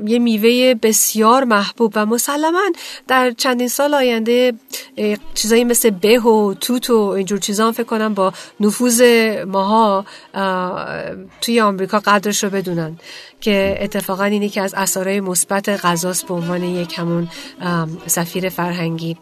یه 0.06 0.18
میوه 0.18 0.74
بسیار 0.82 1.44
محبوب 1.44 1.92
و 1.96 2.06
مسلما 2.06 2.62
در 3.08 3.30
چندین 3.30 3.68
سال 3.68 3.94
آینده 3.94 4.52
چیزایی 5.34 5.64
مثل 5.64 5.90
به 5.90 6.18
و 6.18 6.54
توت 6.54 6.81
و 6.90 6.96
اینجور 6.96 7.38
چیزا 7.38 7.72
فکر 7.72 7.82
کنم 7.82 8.14
با 8.14 8.32
نفوذ 8.60 9.02
ماها 9.46 10.04
توی 11.40 11.60
آمریکا 11.60 11.98
قدرش 11.98 12.44
رو 12.44 12.50
بدونن. 12.50 12.98
که 13.40 13.78
اتفاقا 13.80 14.24
اینی 14.24 14.48
که 14.48 14.62
از 14.62 14.74
اثرهای 14.74 15.20
مثبت 15.20 15.68
غذاست 15.68 16.26
به 16.26 16.34
عنوان 16.34 16.62
یک 16.62 16.98
همون 16.98 17.28
سفیر 18.06 18.48
فرهنگی. 18.48 19.16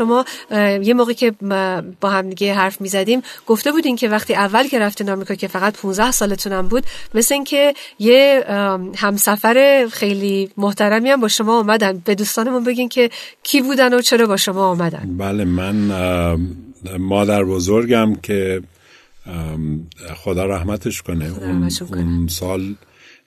شما 0.00 0.24
یه 0.82 0.94
موقعی 0.94 1.14
که 1.14 1.30
با 2.00 2.10
هم 2.10 2.28
دیگه 2.28 2.54
حرف 2.54 2.80
می‌زدیم 2.80 3.22
گفته 3.46 3.72
بودین 3.72 3.96
که 3.96 4.08
وقتی 4.08 4.34
اول 4.34 4.68
که 4.68 4.78
رفتین 4.78 5.10
آمریکا 5.10 5.34
که 5.34 5.48
فقط 5.48 5.76
15 5.76 6.10
سالتونم 6.10 6.68
بود 6.68 6.84
مثل 7.14 7.34
اینکه 7.34 7.74
یه 7.98 8.44
همسفر 8.96 9.86
خیلی 9.92 10.50
محترمی 10.56 11.10
هم 11.10 11.20
با 11.20 11.28
شما 11.28 11.58
آمدن 11.58 12.02
به 12.04 12.14
دوستانمون 12.14 12.64
بگین 12.64 12.88
که 12.88 13.10
کی 13.42 13.60
بودن 13.62 13.94
و 13.94 14.00
چرا 14.00 14.26
با 14.26 14.36
شما 14.36 14.66
آمدن 14.66 15.16
بله 15.18 15.44
من 15.44 15.74
مادر 16.98 17.44
بزرگم 17.44 18.14
که 18.14 18.62
خدا 20.16 20.44
رحمتش 20.46 21.02
کنه 21.02 21.24
اون, 21.24 21.68
اون 21.92 22.28
سال 22.28 22.74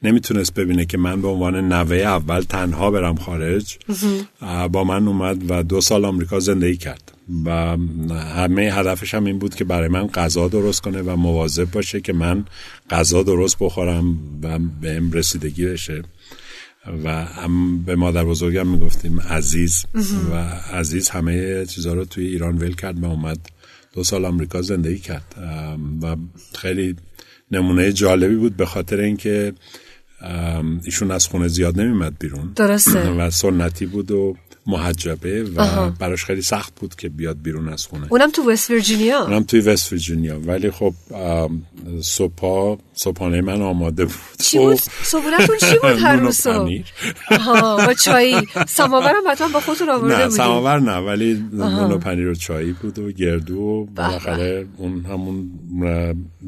نمی‌تونست 0.04 0.54
ببینه 0.54 0.86
که 0.86 0.98
من 0.98 1.22
به 1.22 1.28
عنوان 1.28 1.74
نوه 1.74 1.96
اول 1.96 2.42
تنها 2.42 2.92
برم 2.92 3.16
خارج 3.16 3.78
با 4.72 4.84
من 4.84 5.08
اومد 5.08 5.52
و 5.52 5.64
دو 5.64 5.82
سال 5.82 6.06
آمریکا 6.06 6.40
زندگی 6.40 6.78
کرد. 6.78 7.12
و 7.46 7.78
همه 8.16 8.62
هدفش 8.62 9.14
هم 9.14 9.26
این 9.26 9.40
بود 9.40 9.56
که 9.56 9.64
برای 9.64 9.88
من 9.88 10.08
غذا 10.08 10.48
درست 10.48 10.82
کنه 10.82 11.02
و 11.02 11.16
مواظب 11.16 11.72
باشه 11.72 12.02
که 12.02 12.14
من 12.14 12.46
غذا 12.90 13.24
درست 13.24 13.58
بخورم 13.60 14.20
و 14.44 14.60
به 14.82 14.98
ام 14.98 15.12
رسیدگی 15.12 15.66
بشه. 15.66 16.04
و 17.04 17.26
هم 17.26 17.84
به 17.84 17.96
مادر 17.96 18.24
بزرگم 18.24 18.68
می‌گفتیم 18.68 19.22
عزیز. 19.22 19.86
و 20.32 20.36
عزیز 20.74 21.10
همه 21.10 21.66
چیزها 21.66 21.94
رو 21.94 22.06
توی 22.06 22.28
ایران 22.28 22.58
ول 22.58 22.76
کرد 22.76 23.04
و 23.04 23.06
اومد 23.06 23.40
دو 23.94 24.04
سال 24.04 24.26
آمریکا 24.26 24.62
زندگی 24.62 25.00
کرد. 25.00 25.36
و 26.02 26.16
خیلی 26.56 26.96
نمونه 27.52 27.94
جالبی 27.94 28.36
بود 28.36 28.58
به 28.58 28.66
خاطر 28.66 29.00
اینکه 29.00 29.54
ایشون 30.84 31.12
از 31.12 31.28
خونه 31.28 31.48
زیاد 31.48 31.80
نمیمد 31.80 32.20
بیرون. 32.20 32.52
درسته. 32.56 33.10
و 33.18 33.30
سنتی 33.30 33.86
بود 33.86 34.12
و 34.12 34.36
محجبه 34.68 35.44
و 35.44 35.90
براش 35.90 36.26
خیلی 36.26 36.42
سخت 36.42 36.80
بود 36.80 36.96
که 36.96 37.10
بیاد 37.10 37.42
بیرون 37.42 37.70
از 37.70 37.86
خونه. 37.86 38.08
اونم 38.10 38.32
تو 38.32 38.52
وست 38.52 38.70
ویرجینیا؟ 38.70 39.24
اونم 39.24 39.44
توی 39.44 39.60
وست 39.60 39.92
ویرجینیا. 39.92 40.40
ولی 40.40 40.72
خب 40.72 40.94
صبح 42.02 42.78
صبحانه 42.94 43.42
من 43.42 43.62
آماده 43.62 44.06
بود. 44.06 44.16
چی 44.40 44.58
بود؟ 44.58 44.80
صبحونتون 45.04 45.58
چی 45.58 45.78
بود 45.82 46.00
هر 46.06 46.16
روز 46.16 46.36
صبح؟ 46.36 46.72
با 47.86 47.94
چایی. 47.94 48.36
سماور 48.68 49.14
هم 49.16 49.32
حتما 49.32 49.48
با 49.48 49.60
خودتون 49.60 49.90
آورده 49.90 50.18
نه 50.18 50.30
سماور 50.30 50.80
نه 50.80 50.98
ولی 50.98 51.44
نون 51.54 51.92
و 51.92 51.98
پنیر 51.98 52.28
و 52.28 52.36
چایی 52.36 52.72
بود 52.72 53.00
و 53.00 53.12
گردو 53.12 53.58
و 53.60 53.86
بالاخره 53.86 54.66
اون 54.78 55.06
همون 55.06 55.52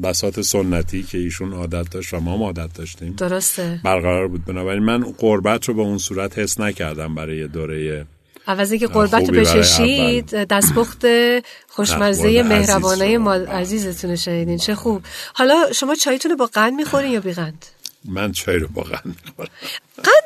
بسات 0.02 0.40
سنتی 0.40 1.02
که 1.02 1.18
ایشون 1.18 1.52
عادت 1.52 1.90
داشت 1.90 2.14
و 2.14 2.20
ما 2.20 2.46
عادت 2.46 2.74
داشتیم 2.74 3.14
درسته. 3.16 3.80
برقرار 3.84 4.28
بود. 4.28 4.44
بنابراین 4.44 4.82
من 4.82 5.04
قربت 5.18 5.68
رو 5.68 5.74
به 5.74 5.82
اون 5.82 5.98
صورت 5.98 6.38
حس 6.38 6.60
نکردم 6.60 7.14
برای 7.14 7.48
دوره 7.48 8.06
عوضی 8.46 8.78
که 8.78 8.86
قربت 8.86 9.30
بچشید 9.30 10.30
دستپخت 10.30 11.06
خوشمزه 11.76 12.42
مهربانه 12.42 13.18
مال 13.18 13.46
عزیزتون 13.46 14.16
شنیدین. 14.16 14.58
چه 14.58 14.74
خوب. 14.74 15.02
حالا 15.34 15.72
شما 15.72 15.94
چایتون 15.94 16.30
رو 16.30 16.36
با 16.36 16.46
قند 16.46 16.72
می‌خورین 16.72 17.12
یا 17.12 17.20
بی 17.20 17.32
قند؟ 17.32 17.66
من 18.04 18.32
چای 18.32 18.58
رو 18.58 18.68
با 18.68 18.82
قند 18.82 19.16
می‌خورم. 19.26 19.48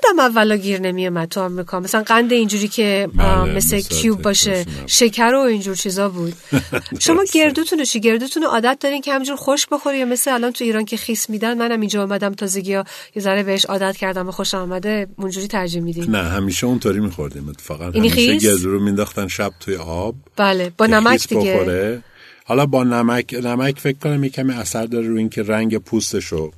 قندم 0.04 0.20
اولا 0.20 0.56
گیر 0.56 0.80
نمیومد 0.80 1.28
تو 1.28 1.40
آمریکا. 1.40 1.80
مثلا 1.80 2.02
قند 2.02 2.32
اینجوری 2.32 2.68
که 2.68 3.09
بله، 3.14 3.56
مثل 3.56 3.80
کیوب 3.80 4.23
باشه 4.23 4.64
شکر 4.87 5.35
و 5.35 5.38
اینجور 5.38 5.76
چیزا 5.76 6.09
بود. 6.09 6.32
شما 6.99 7.25
گردوتون 7.32 7.85
چی؟ 7.85 8.00
گردوتون 8.00 8.44
عادت 8.44 8.78
دارین 8.80 9.00
که 9.00 9.12
همجور 9.12 9.37
خوش 9.37 9.66
بخوری 9.66 9.99
یا 9.99 10.04
مثل 10.04 10.32
الان 10.32 10.52
تو 10.52 10.64
ایران 10.64 10.85
که 10.85 10.97
خیس 10.97 11.30
میدن؟ 11.30 11.59
منم 11.59 11.80
اینجا 11.80 12.02
اومدم 12.02 12.35
تازگی 12.35 12.75
ها 12.75 12.85
یه 13.14 13.23
ذره 13.23 13.42
بهش 13.42 13.64
عادت 13.64 13.97
کردم 13.97 14.28
و 14.28 14.30
خوش 14.30 14.54
آمده 14.54 15.06
اونجوری 15.16 15.47
ترجیح 15.47 15.82
میدین. 15.82 16.11
نه 16.11 16.28
همیشه 16.28 16.66
اونطوری 16.66 17.00
میخوردیم. 17.00 17.49
اتفاقا 17.49 17.85
همیشه 17.85 18.37
گردو 18.37 18.70
رو 18.70 18.80
مینداختن 18.80 19.28
شب 19.28 19.52
توی 19.61 19.76
آب. 19.76 20.14
بله 20.37 20.73
با 20.78 20.87
نمک 20.87 21.28
دیگه. 21.28 22.02
حالا 22.50 22.66
با 22.66 22.85
نمک 22.85 23.35
نمک 23.45 23.78
فکر 23.78 23.99
کنم 23.99 24.25
یه 24.25 24.30
کمی 24.30 24.52
اثر 24.52 24.87
داره 24.87 25.09
رو 25.09 25.16
اینکه 25.16 25.42
رنگ 25.42 25.78
پوستش 25.78 26.25
رو 26.25 26.52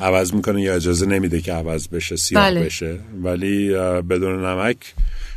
عوض 0.00 0.34
می‌کنه 0.34 0.62
یا 0.62 0.74
اجازه 0.74 1.06
نمیده 1.06 1.40
که 1.40 1.52
عوض 1.52 1.88
بشه 1.88 2.16
سیاه 2.16 2.42
بله. 2.42 2.64
بشه. 2.64 2.98
ولی 3.22 3.68
بدون 4.10 4.44
نمک 4.44 4.76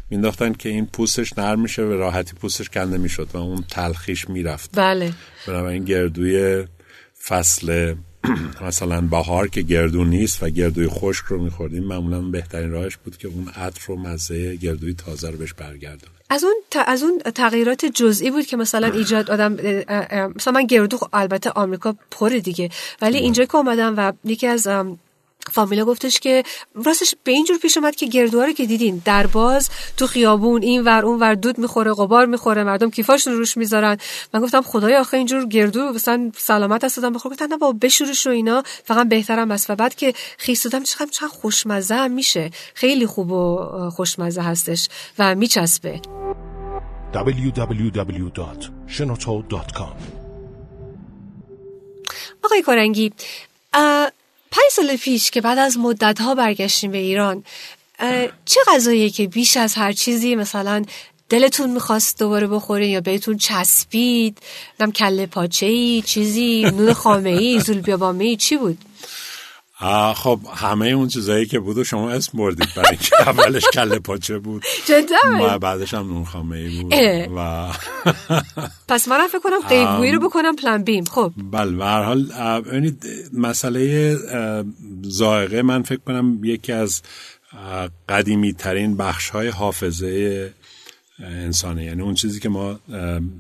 مینداختن 0.09 0.53
که 0.53 0.69
این 0.69 0.85
پوستش 0.85 1.37
نرم 1.37 1.61
میشه 1.61 1.81
و 1.81 1.91
راحتی 1.91 2.33
پوستش 2.33 2.69
کنده 2.69 2.97
می‌شد 2.97 3.29
و 3.33 3.37
اون 3.37 3.63
تلخیش 3.69 4.29
می‌رفت. 4.29 4.69
بله. 4.73 5.11
بنابراین 5.47 5.83
گردوی 5.83 6.65
فصل 7.27 7.95
مثلا 8.67 9.01
بهار 9.01 9.47
که 9.47 9.61
گردو 9.61 10.03
نیست 10.03 10.43
و 10.43 10.49
گردوی 10.49 10.87
خشک 10.87 11.25
رو 11.25 11.43
میخوردیم 11.43 11.83
معمولا 11.83 12.21
بهترین 12.21 12.71
راهش 12.71 12.97
بود 12.97 13.17
که 13.17 13.27
اون 13.27 13.47
عطر 13.47 13.91
و 13.91 13.95
مزه 13.95 14.55
گردوی 14.55 14.93
تازه 14.93 15.29
رو 15.29 15.37
بهش 15.37 15.53
برگردون. 15.53 16.14
از 16.29 16.43
اون 16.43 16.53
از 16.85 17.03
اون 17.03 17.19
تغییرات 17.19 17.85
جزئی 17.85 18.31
بود 18.31 18.45
که 18.45 18.57
مثلا 18.57 18.87
ایجاد 18.87 19.31
آدم 19.31 19.53
مثلا 20.35 20.53
من 20.53 20.65
گردو 20.65 20.97
البته 21.13 21.49
آمریکا 21.49 21.95
پر 22.11 22.29
دیگه. 22.29 22.69
ولی 23.01 23.17
اینجا 23.17 23.45
که 23.45 23.55
اومدم 23.55 23.93
و 23.97 24.13
یکی 24.23 24.47
از 24.47 24.67
فامیلا 25.51 25.85
گفتش 25.85 26.19
که 26.19 26.43
راستش 26.85 27.15
به 27.23 27.31
اینجور 27.31 27.57
پیش 27.57 27.77
اومد 27.77 27.95
که 27.95 28.05
گردوها 28.05 28.45
رو 28.45 28.51
که 28.51 28.65
دیدین 28.65 29.01
در 29.05 29.27
باز 29.27 29.69
تو 29.97 30.07
خیابون 30.07 30.63
این 30.63 30.83
ور 30.83 31.05
اون 31.05 31.19
ور 31.19 31.35
دود 31.35 31.57
می‌خوره 31.57 31.93
قبار 31.93 32.25
می‌خوره 32.25 32.63
مردم 32.63 32.91
کیفاشون 32.91 33.33
روش 33.33 33.57
می‌ذارن. 33.57 33.97
من 34.33 34.41
گفتم 34.41 34.61
خدای 34.61 34.95
آخه 34.95 35.17
اینجور 35.17 35.45
گردو 35.45 35.79
مثلا 35.79 36.31
سلامت 36.37 36.83
هستم 36.83 37.13
بخور 37.13 37.31
گفتن 37.31 37.47
نه 37.47 37.57
بابا 37.57 37.77
بشورش 37.81 38.27
و 38.27 38.29
اینا. 38.29 38.63
فقط 38.83 39.09
بهترم 39.09 39.51
است. 39.51 39.69
و 39.69 39.75
بعد 39.75 39.95
که 39.95 40.13
خیس 40.37 40.63
دادم 40.63 40.83
چقدر 40.83 41.09
چقدر 41.11 41.27
خوشمزه 41.27 41.95
هم 41.95 42.11
میشه. 42.11 42.51
خیلی 42.73 43.05
خوب 43.05 43.31
و 43.31 43.89
خوشمزه 43.89 44.41
هستش 44.41 44.89
و 45.19 45.35
میچسبه. 45.35 46.01
www.shenoto.com 47.13 49.95
آقای 52.43 52.61
کارنگی 52.61 53.11
پنج 54.55 54.71
سال 54.71 54.95
پیش 54.95 55.31
که 55.31 55.41
بعد 55.41 55.57
از 55.57 55.77
مدت 55.77 56.21
ها 56.21 56.35
برگشتیم 56.35 56.91
به 56.91 56.97
ایران 56.97 57.43
چه 58.45 58.59
غذایی 58.67 59.09
که 59.09 59.27
بیش 59.27 59.57
از 59.57 59.75
هر 59.75 59.91
چیزی 59.91 60.35
مثلا 60.35 60.85
دلتون 61.29 61.69
می‌خواست 61.69 62.19
دوباره 62.19 62.47
بخورین 62.47 62.89
یا 62.89 63.01
بهتون 63.01 63.37
چسبید؟ 63.37 64.37
نم 64.79 64.91
کله 64.91 65.25
پاچه 65.25 65.65
ای 65.65 66.03
چیزی 66.05 66.63
نون 66.63 66.93
خامه 66.93 67.29
ای 67.29 67.59
زول 67.59 68.03
ای 68.19 68.35
چی 68.35 68.57
بود؟ 68.57 68.77
خب 70.15 70.39
همه 70.55 70.87
اون 70.87 71.07
چیزایی 71.07 71.45
که 71.45 71.59
بود 71.59 71.77
و 71.77 71.83
شما 71.83 72.11
اسم 72.11 72.37
بردید 72.37 72.67
برای 72.75 72.89
اینکه 72.89 73.15
اولش 73.29 73.63
کله 73.73 73.99
پاچه 73.99 74.37
بود. 74.37 74.63
و 75.41 75.59
بعدش 75.59 75.93
هم 75.93 76.07
نون 76.07 76.25
خامه 76.25 76.57
ای 76.57 76.81
بود 76.81 76.93
و 77.37 77.69
پس 78.89 79.07
منم 79.07 79.27
فکر 79.27 79.39
کنم 79.39 79.67
قیبگویی 79.69 80.11
رو 80.11 80.19
بکنم 80.19 80.55
پلان 80.55 80.83
بیم. 80.83 81.03
خب. 81.05 81.31
بله 81.51 81.71
به 81.71 81.85
هر 81.85 82.03
حال 82.03 82.31
مسئله 83.33 84.15
زائقه 85.01 85.61
من 85.61 85.83
فکر 85.83 85.99
کنم 86.07 86.39
یکی 86.43 86.71
از 86.71 87.01
قدیمی 88.09 88.53
ترین 88.53 88.97
بخش 88.97 89.29
های 89.29 89.47
حافظه 89.47 90.53
انسانه. 91.19 91.83
یعنی 91.83 92.01
اون 92.01 92.13
چیزی 92.13 92.39
که 92.39 92.49
ما 92.49 92.79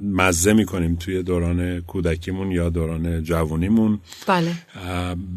مزه 0.01 0.53
می‌کنیم 0.53 0.95
توی 0.95 1.23
دوران 1.23 1.81
کودکیمون 1.81 2.51
یا 2.51 2.69
دوران 2.69 3.23
جوانیمون 3.23 3.99
بله. 4.27 4.55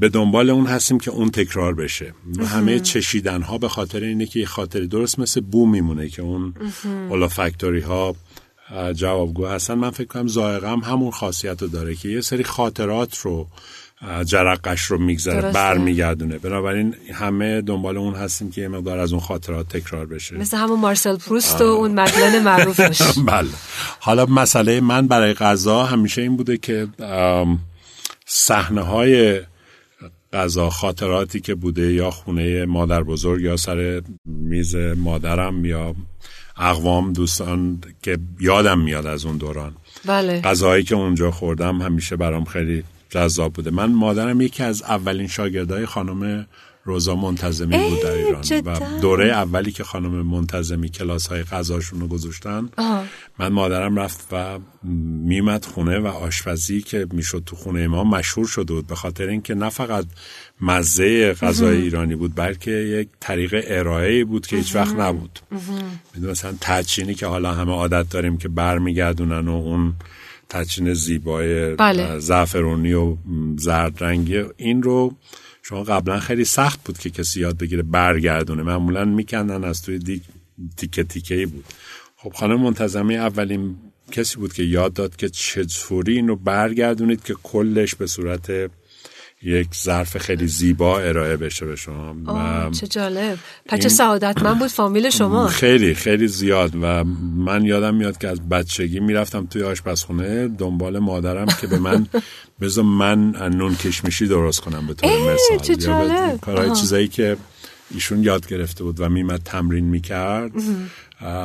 به 0.00 0.08
دنبال 0.08 0.50
اون 0.50 0.66
هستیم 0.66 0.98
که 0.98 1.10
اون 1.10 1.30
تکرار 1.30 1.74
بشه. 1.74 2.14
و 2.38 2.46
همه 2.46 2.80
چشیدن 2.80 3.42
ها 3.42 3.58
به 3.58 3.68
خاطر 3.68 4.00
اینه 4.00 4.26
که 4.26 4.40
یه 4.40 4.46
خاطری 4.46 4.86
درست 4.86 5.18
مثل 5.18 5.40
بو 5.40 5.66
میمونه 5.66 6.08
که 6.08 6.22
اون 6.22 6.54
اولا 7.10 7.28
فکتوری 7.28 7.80
ها 7.80 8.16
جوابگو 8.94 9.46
هستن. 9.46 9.74
من 9.74 9.90
فکر 9.90 10.06
کنم 10.06 10.26
زائقم 10.26 10.80
همون 10.80 11.10
خاصیت 11.10 11.62
رو 11.62 11.68
داره 11.68 11.94
که 11.94 12.08
یه 12.08 12.20
سری 12.20 12.44
خاطرات 12.44 13.18
رو 13.18 13.48
جرقش 14.24 14.82
رو 14.82 14.98
میگذره 14.98 15.52
برمیگردونه. 15.52 16.38
بنابراین 16.38 16.94
همه 17.12 17.60
دنبال 17.60 17.96
اون 17.96 18.14
هستیم 18.14 18.50
که 18.50 18.60
یه 18.60 18.68
مقدار 18.68 18.98
از 18.98 19.12
اون 19.12 19.20
خاطرات 19.20 19.68
تکرار 19.68 20.06
بشه. 20.06 20.36
مثل 20.36 20.56
همون 20.56 20.80
مارسل 20.80 21.16
پروست 21.16 21.60
و 21.60 21.64
اون 21.64 22.00
مدلن 22.00 22.42
معروفش. 22.42 23.02
بله. 23.26 23.48
حالا 24.00 24.26
مسئله 24.26 24.80
من 24.80 25.06
برای 25.06 25.34
غذا 25.34 25.84
همیشه 25.84 26.22
این 26.22 26.36
بوده 26.36 26.56
که 26.56 26.88
صحنه 28.26 28.80
های 28.80 29.40
غذا 30.32 30.70
خاطراتی 30.70 31.40
که 31.40 31.54
بوده 31.54 31.92
یا 31.92 32.10
خونه 32.10 32.66
مادر 32.66 33.02
بزرگ 33.02 33.42
یا 33.42 33.56
سر 33.56 34.02
میز 34.24 34.76
مادرم 34.76 35.64
یا 35.64 35.94
اقوام 36.56 37.12
دوستان 37.12 37.80
که 38.02 38.18
یادم 38.40 38.80
میاد 38.80 39.06
از 39.06 39.24
اون 39.24 39.36
دوران. 39.36 39.76
بله. 40.04 40.40
غذاهایی 40.40 40.84
که 40.84 40.94
اونجا 40.94 41.30
خوردم 41.30 41.82
همیشه 41.82 42.16
برام 42.16 42.44
خیلی 42.44 42.84
جذاب 43.10 43.52
بوده. 43.52 43.70
من 43.70 43.92
مادرم 43.92 44.40
یکی 44.40 44.62
از 44.62 44.82
اولین 44.82 45.28
شاگردای 45.28 45.86
خانم 45.86 46.46
روزا 46.88 47.16
منتظمی 47.16 47.78
بود 47.78 48.02
در 48.02 48.10
ایران 48.10 48.42
و 48.64 49.00
دوره 49.00 49.26
اولی 49.26 49.72
که 49.72 49.84
خانم 49.84 50.26
منتظمی 50.26 50.88
کلاس 50.88 51.26
های 51.26 51.42
غذاشون 51.42 52.00
رو 52.00 52.08
گذاشتن 52.08 52.68
من 53.38 53.48
مادرم 53.48 53.98
رفت 53.98 54.26
و 54.32 54.58
میمد 55.24 55.64
خونه 55.64 55.98
و 55.98 56.06
آشپزی 56.06 56.80
که 56.80 57.06
می‌شد 57.12 57.42
تو 57.46 57.56
خونه 57.56 57.88
ما 57.88 58.04
مشهور 58.04 58.46
شده 58.46 58.72
بود 58.72 58.86
به 58.86 58.94
خاطر 58.94 59.28
اینکه 59.28 59.54
نه 59.54 59.68
فقط 59.68 60.04
مزه 60.60 61.32
غذای 61.32 61.76
ایرانی 61.76 62.14
بود 62.14 62.34
بلکه 62.34 62.70
یک 62.70 63.08
طریق 63.20 63.64
ارائه 63.66 64.24
بود 64.24 64.46
که 64.46 64.56
هیچ 64.56 64.74
وقت 64.74 64.94
نبود. 64.94 65.38
مثلا 66.22 66.54
تچینی 66.60 67.14
که 67.14 67.26
حالا 67.26 67.54
همه 67.54 67.72
عادت 67.72 68.10
داریم 68.10 68.38
که 68.38 68.48
برمیگردونن 68.48 69.48
و 69.48 69.52
اون 69.52 69.94
تچین 70.48 70.94
زیبای 70.94 71.74
بله. 71.74 72.18
زعفرونی 72.18 72.92
و 72.92 73.16
زرد 73.56 74.04
رنگی. 74.04 74.44
این 74.56 74.82
رو 74.82 75.16
شما 75.62 75.82
قبلا 75.82 76.20
خیلی 76.20 76.44
سخت 76.44 76.84
بود 76.84 76.98
که 76.98 77.10
کسی 77.10 77.40
یاد 77.40 77.58
بگیره 77.58 77.82
برگردونه. 77.82 78.62
معمولا 78.62 79.04
میکندن 79.04 79.64
از 79.64 79.82
توی 79.82 79.98
دیک 79.98 80.22
تیکه 80.76 81.04
تیکه 81.04 81.34
ای 81.34 81.46
بود. 81.46 81.64
خب 82.16 82.32
خانم 82.32 82.60
منتظمی 82.60 83.16
اولین 83.16 83.76
کسی 84.12 84.36
بود 84.36 84.52
که 84.52 84.62
یاد 84.62 84.92
داد 84.92 85.16
که 85.16 85.28
چطوری 85.28 86.16
اینو 86.16 86.36
برگردونید 86.36 87.24
که 87.24 87.34
کلش 87.42 87.94
به 87.94 88.06
صورت 88.06 88.70
یک 89.42 89.68
ظرف 89.74 90.18
خیلی 90.18 90.46
زیبا 90.46 91.00
ارائه 91.00 91.36
بشه 91.36 91.66
به 91.66 91.76
شما. 91.76 92.70
چه 92.70 92.86
جالب. 92.86 93.38
پچه 93.66 93.88
سعادت 93.88 94.42
من 94.42 94.58
بود 94.58 94.68
فامیل 94.68 95.10
شما. 95.10 95.46
خیلی 95.46 95.94
خیلی 95.94 96.28
زیاد. 96.28 96.74
و 96.82 97.04
من 97.36 97.64
یادم 97.64 97.94
میاد 97.94 98.18
که 98.18 98.28
از 98.28 98.48
بچگی 98.48 99.00
می‌رفتم 99.00 99.46
توی 99.46 99.62
آشپزخونه. 99.62 100.48
دنبال 100.48 100.98
مادرم 100.98 101.46
که 101.60 101.66
به 101.66 101.78
من 101.78 102.06
بذار 102.60 102.84
من 102.84 103.30
نون 103.54 103.74
کشمیشی 103.76 104.26
درست 104.26 104.60
کنم 104.60 104.86
به 104.86 104.94
طور 104.94 105.10
مثال. 105.10 105.58
چه 105.62 105.76
جالب. 105.76 106.40
کارهای 106.40 106.70
چیزایی 106.70 107.08
که 107.08 107.36
ایشون 107.90 108.22
یاد 108.22 108.48
گرفته 108.48 108.84
بود 108.84 109.00
و 109.00 109.08
میمد 109.08 109.40
تمرین 109.44 109.84
می‌کرد. 109.84 110.52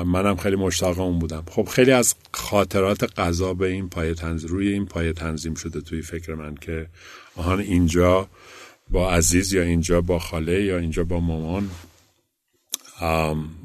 منم 0.05 0.35
خیلی 0.35 0.55
مشتاق 0.55 0.99
اون 0.99 1.19
بودم. 1.19 1.43
خب 1.51 1.67
خیلی 1.71 1.91
از 1.91 2.15
خاطرات 2.31 3.19
غذا 3.19 3.53
به 3.53 3.67
این 3.67 3.89
پایه 3.89 4.13
تنظیم 4.13 4.49
روی 4.49 4.67
این 4.67 4.85
پایه 4.85 5.13
تنظیم 5.13 5.53
شده 5.55 5.81
توی 5.81 6.01
فکر 6.01 6.33
من 6.33 6.55
که 6.55 6.87
آهان 7.35 7.59
اینجا 7.59 8.27
با 8.89 9.11
عزیز 9.11 9.53
یا 9.53 9.61
اینجا 9.63 10.01
با 10.01 10.19
خاله 10.19 10.63
یا 10.63 10.77
اینجا 10.77 11.03
با 11.03 11.19
مامان 11.19 11.69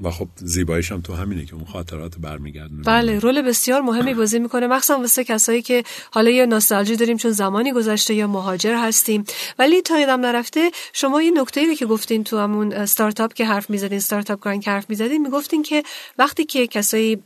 و 0.02 0.10
خب 0.10 0.28
زیباییش 0.36 0.92
هم 0.92 1.00
تو 1.00 1.14
همینه 1.14 1.44
که 1.44 1.54
اون 1.54 1.64
خاطرات 1.64 2.18
برمیگردونه. 2.18 2.82
بله 2.82 3.18
رول 3.18 3.42
بسیار 3.42 3.80
مهمی 3.80 4.14
بازی 4.20 4.38
می‌کنه. 4.38 4.66
مخصوصا 4.66 4.98
واسه 4.98 5.24
کسایی 5.24 5.62
که 5.62 5.84
حالا 6.12 6.30
یا 6.30 6.44
ناستالژی 6.44 6.96
داریم 6.96 7.16
چون 7.16 7.30
زمانی 7.30 7.72
گذشته 7.72 8.14
یا 8.14 8.26
مهاجر 8.26 8.74
هستیم. 8.74 9.24
ولی 9.58 9.82
تا 9.82 9.98
یادم 9.98 10.20
نرفته 10.20 10.70
شما 10.92 11.18
این 11.18 11.38
نکته 11.38 11.60
ای 11.60 11.76
که 11.76 11.86
گفتین 11.86 12.24
تو 12.24 12.38
همون 12.38 12.72
استارتاپ 12.72 13.32
که 13.32 13.46
حرف 13.46 13.70
می‌زدین 13.70 13.98
استارتاپ 13.98 14.40
کارن 14.40 14.60
که 14.60 14.70
حرف 14.70 14.90
می‌زدین 14.90 15.22
می‌گفتین 15.22 15.62
که 15.62 15.82
وقتی 16.18 16.44
که 16.44 16.66
کسایی 16.66 17.22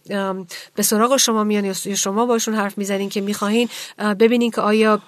به 0.75 0.83
سراغ 0.83 1.17
شما 1.17 1.45
میان 1.45 1.65
یا 1.65 1.73
شما 1.73 2.27
باشون 2.27 2.55
حرف 2.55 2.79
می‌زنین 2.79 3.09
که 3.09 3.21
می‌خواهین 3.21 3.69
ببینین 3.99 4.51
که 4.51 4.61
آیا 4.61 5.03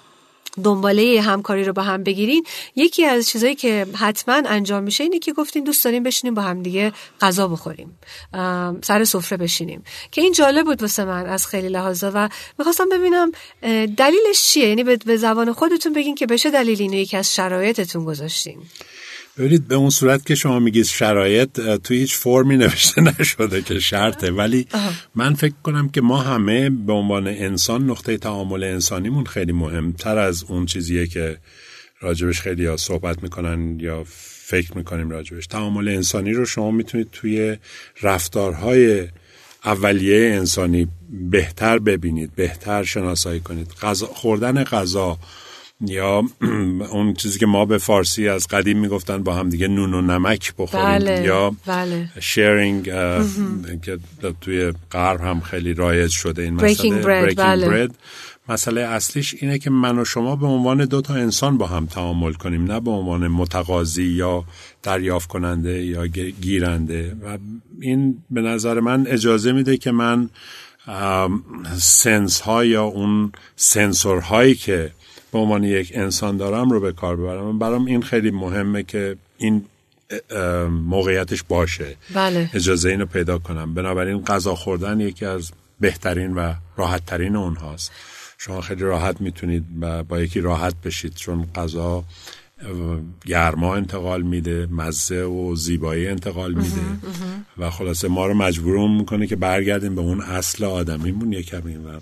دنباله 0.63 1.21
همکاری 1.21 1.63
رو 1.63 1.73
با 1.73 1.81
هم 1.81 2.03
بگیرین. 2.03 2.45
یکی 2.75 3.05
از 3.05 3.29
چیزایی 3.29 3.55
که 3.55 3.87
حتما 3.95 4.41
انجام 4.45 4.83
میشه 4.83 5.03
اینه 5.03 5.19
که 5.19 5.33
گفتین 5.33 5.63
دوست 5.63 5.83
داریم 5.83 6.03
بشینیم 6.03 6.33
با 6.33 6.41
هم 6.41 6.63
دیگه 6.63 6.93
غذا 7.21 7.47
بخوریم. 7.47 7.99
سر 8.83 9.03
سفره 9.03 9.37
بشینیم. 9.37 9.83
که 10.11 10.21
این 10.21 10.33
جالب 10.33 10.65
بود 10.65 10.81
واسه 10.81 11.05
من 11.05 11.25
از 11.25 11.47
خیلی 11.47 11.69
لحاظا 11.69 12.11
و 12.15 12.29
می‌خواستم 12.57 12.89
ببینم 12.89 13.31
دلیلش 13.97 14.43
چیه؟ 14.43 14.69
یعنی 14.69 14.83
به 14.83 15.17
زبان 15.17 15.53
خودتون 15.53 15.93
بگین 15.93 16.15
که 16.15 16.25
بشه 16.25 16.51
دلیل 16.51 16.81
اینو 16.81 16.95
یکی 16.95 17.17
از 17.17 17.35
شرایطتون 17.35 18.05
گذاشتین. 18.05 18.57
ببینید 19.37 19.67
به 19.67 19.75
اون 19.75 19.89
صورت 19.89 20.25
که 20.25 20.35
شما 20.35 20.59
میگید 20.59 20.85
شرایط 20.85 21.61
توی 21.83 21.97
هیچ 21.97 22.15
فرمی 22.15 22.57
نوشته 22.57 23.01
نشده 23.01 23.61
که 23.61 23.79
شرطه. 23.79 24.31
ولی 24.31 24.67
من 25.15 25.33
فکر 25.33 25.53
کنم 25.63 25.89
که 25.89 26.01
ما 26.01 26.21
همه 26.21 26.69
به 26.69 26.93
عنوان 26.93 27.27
انسان 27.27 27.89
نقطه 27.89 28.17
تعامل 28.17 28.63
انسانیمون 28.63 29.25
خیلی 29.25 29.51
مهمتر 29.51 30.17
از 30.17 30.43
اون 30.43 30.65
چیزیه 30.65 31.07
که 31.07 31.37
راجبش 31.99 32.41
خیلی 32.41 32.63
یا 32.63 32.77
صحبت 32.77 33.23
می‌کنن 33.23 33.79
یا 33.79 34.03
فکر 34.45 34.77
می‌کنیم 34.77 35.09
راجبش. 35.09 35.47
تعامل 35.47 35.87
انسانی 35.87 36.33
رو 36.33 36.45
شما 36.45 36.71
می‌تونید 36.71 37.07
توی 37.11 37.57
رفتارهای 38.01 39.07
اولیه 39.65 40.35
انسانی 40.35 40.87
بهتر 41.31 41.79
ببینید 41.79 42.35
بهتر 42.35 42.83
شناسایی 42.83 43.39
کنید. 43.39 43.71
غذا 43.81 44.05
خوردن 44.05 44.63
غذا 44.63 45.17
یا 45.81 46.23
اون 46.91 47.13
چیزی 47.13 47.39
که 47.39 47.45
ما 47.45 47.65
به 47.65 47.77
فارسی 47.77 48.27
از 48.27 48.47
قدیم 48.47 48.79
می‌گفتن 48.79 49.23
با 49.23 49.35
هم 49.35 49.49
دیگه 49.49 49.67
نون 49.67 49.93
و 49.93 50.01
نمک 50.01 50.53
بخوریم. 50.57 50.85
بله، 50.85 51.23
یا 51.23 51.55
بله. 51.65 52.09
شیرینگ 52.19 52.83
که 53.81 53.97
توی 54.41 54.73
غرب 54.91 55.21
هم 55.21 55.39
خیلی 55.39 55.73
رایج 55.73 56.11
شده 56.11 56.41
این 56.41 56.53
مسئله. 56.53 57.01
Bread, 57.01 57.35
بله. 57.35 57.89
مسئله 58.49 58.81
اصلیش 58.81 59.35
اینه 59.39 59.59
که 59.59 59.69
من 59.69 59.99
و 59.99 60.05
شما 60.05 60.35
به 60.35 60.47
عنوان 60.47 60.85
دو 60.85 61.01
تا 61.01 61.13
انسان 61.13 61.57
با 61.57 61.67
هم 61.67 61.85
تعامل 61.85 62.33
کنیم 62.33 62.71
نه 62.71 62.79
به 62.79 62.91
عنوان 62.91 63.27
متقاضی 63.27 64.03
یا 64.03 64.43
دریافت 64.83 65.29
کننده 65.29 65.85
یا 65.85 66.07
گیرنده. 66.41 67.15
و 67.23 67.37
این 67.81 68.23
به 68.31 68.41
نظر 68.41 68.79
من 68.79 69.07
اجازه 69.07 69.51
میده 69.51 69.77
که 69.77 69.91
من 69.91 70.29
سنس 71.77 72.39
ها 72.39 72.65
یا 72.65 72.83
اون 72.83 73.31
سنسور 73.55 74.21
هایی 74.21 74.55
که 74.55 74.91
به 75.31 75.39
عنوان 75.39 75.63
یک 75.63 75.91
انسان 75.95 76.37
دارم 76.37 76.69
رو 76.69 76.79
به 76.79 76.91
کار 76.91 77.15
ببرم. 77.15 77.59
برام 77.59 77.85
این 77.85 78.01
خیلی 78.01 78.31
مهمه 78.31 78.83
که 78.83 79.15
این 79.37 79.65
موقعیتش 80.69 81.43
باشه. 81.43 81.95
بله. 82.13 82.49
اجازه 82.53 82.89
اینو 82.89 83.05
پیدا 83.05 83.37
کنم. 83.37 83.73
بنابراین 83.73 84.23
غذا 84.23 84.55
خوردن 84.55 84.99
یکی 84.99 85.25
از 85.25 85.51
بهترین 85.79 86.33
و 86.33 86.53
راحتترین 86.77 87.35
اونهاست. 87.35 87.91
شما 88.37 88.61
خیلی 88.61 88.81
راحت 88.81 89.21
می‌تونید 89.21 89.79
با 90.07 90.19
یکی 90.19 90.41
راحت 90.41 90.73
بشید 90.85 91.15
چون 91.15 91.45
غذا 91.55 92.03
گرما 93.25 93.75
انتقال 93.75 94.21
میده 94.21 94.67
مزه 94.71 95.23
و 95.23 95.55
زیبایی 95.55 96.07
انتقال 96.07 96.53
میده. 96.53 96.81
و 97.57 97.69
خلاصه 97.69 98.07
ما 98.07 98.25
رو 98.25 98.33
مجبور 98.33 98.89
می‌کنه 98.89 99.27
که 99.27 99.35
برگردیم 99.35 99.95
به 99.95 100.01
اون 100.01 100.21
اصل 100.21 100.65
آدمیمون 100.65 101.33
یه 101.33 101.43
کمی 101.43 101.75
و, 101.75 101.99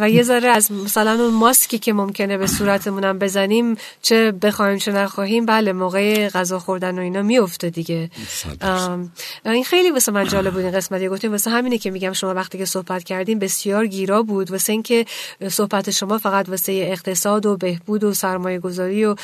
و, 0.00 0.10
یه 0.10 0.22
ذره 0.22 0.48
از 0.48 0.72
مثلا 0.72 1.24
اون 1.24 1.34
ماسکی 1.34 1.78
که 1.78 1.92
ممکنه 1.92 2.38
به 2.38 2.46
صورتمونم 2.46 3.18
بزنیم 3.18 3.76
چه 4.02 4.32
بخوایم 4.32 4.78
چه 4.78 4.92
نخواهیم 4.92 5.46
بله 5.46 5.72
موقع 5.72 6.28
غذا 6.28 6.58
خوردن 6.58 6.98
و 6.98 7.02
اینا 7.02 7.22
میفته 7.22 7.70
دیگه. 7.70 8.10
این 9.44 9.64
خیلی 9.64 9.90
واسه 9.90 10.12
من 10.12 10.28
جالب 10.28 10.52
بود 10.52 10.64
این 10.64 10.72
قسمتی 10.72 11.08
گفتیم. 11.08 11.30
واسه 11.30 11.50
همینه 11.50 11.78
که 11.78 11.90
میگم 11.90 12.12
شما 12.12 12.34
وقتی 12.34 12.58
که 12.58 12.64
صحبت 12.64 13.04
کردیم 13.04 13.38
بسیار 13.38 13.86
گیرا 13.86 14.22
بود. 14.22 14.50
واسه 14.50 14.72
اینکه 14.72 15.04
صحبت 15.48 15.90
شما 15.90 16.18
فقط 16.18 16.48
واسه 16.48 16.72
اقتصاد 16.72 17.46
و 17.46 17.56
بهبود 17.56 18.04
و 18.04 18.14
سرمایه 18.14 18.58
گذاری 18.58 19.04
و 19.04 19.16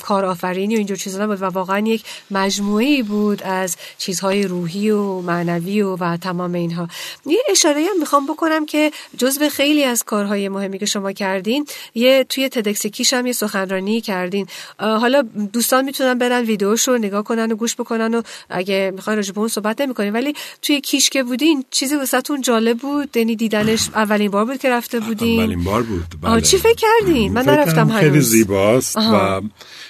کارآفرینی 0.00 0.74
و 0.74 0.78
اینجور 0.78 0.96
چیزا 0.96 1.24
نبود 1.24 1.42
و 1.42 1.44
واقعا 1.44 1.78
یک 1.78 2.04
مجموعه 2.30 3.02
بود 3.02 3.42
از 3.42 3.76
چیزهای 3.98 4.42
روحی 4.58 4.90
و 4.90 5.20
معنوی 5.20 5.82
و, 5.82 5.96
و 5.96 6.16
تمام 6.16 6.52
اینها. 6.52 6.88
یه 7.26 7.42
اشاره 7.50 7.80
هم 7.90 7.98
می‌خوام 8.00 8.26
بکنم 8.26 8.66
که 8.66 8.90
جزو 9.16 9.48
خیلی 9.48 9.84
از 9.84 10.04
کارهای 10.04 10.48
مهمی 10.48 10.78
که 10.78 10.86
شما 10.86 11.12
کردین 11.12 11.66
یه 11.94 12.24
توی 12.28 12.48
تدکس 12.48 12.86
کیش 12.86 13.12
هم 13.12 13.26
یه 13.26 13.32
سخنرانی 13.32 14.00
کردین. 14.00 14.46
حالا 14.78 15.22
دوستان 15.52 15.84
می‌تونن 15.84 16.18
برن 16.18 16.44
ویدیوش 16.44 16.88
رو 16.88 16.98
نگاه 16.98 17.24
کنن 17.24 17.52
و 17.52 17.56
گوش 17.56 17.74
بکنن 17.74 18.14
و 18.14 18.22
اگه 18.50 18.92
می‌خواین 18.94 19.16
راجع 19.16 19.32
به 19.32 19.38
اون 19.38 19.48
صحبت 19.48 19.80
نمی‌کنین. 19.80 20.12
ولی 20.12 20.34
توی 20.62 20.80
کیش 20.80 21.10
که 21.10 21.22
بودین 21.22 21.64
چیزی 21.70 21.96
واسهتون 21.96 22.40
جالب 22.40 22.78
بود؟ 22.78 23.16
یعنی 23.16 23.36
دیدنش 23.36 23.88
اولین 24.02 24.30
بار 24.30 24.44
بود 24.44 24.58
که 24.58 24.70
رفته 24.70 25.00
بودین؟ 25.00 25.40
اولین 25.40 25.64
بار 25.64 25.82
بود. 25.82 26.04
بله. 26.22 26.40
چی 26.40 26.58
فکر 26.58 26.80
کردین؟ 26.86 27.32
من 27.32 27.42
نرفتم 27.42 27.88
هنوز. 27.88 28.00
خیلی 28.00 28.20
زیباست 28.20 28.96
و 28.96 29.40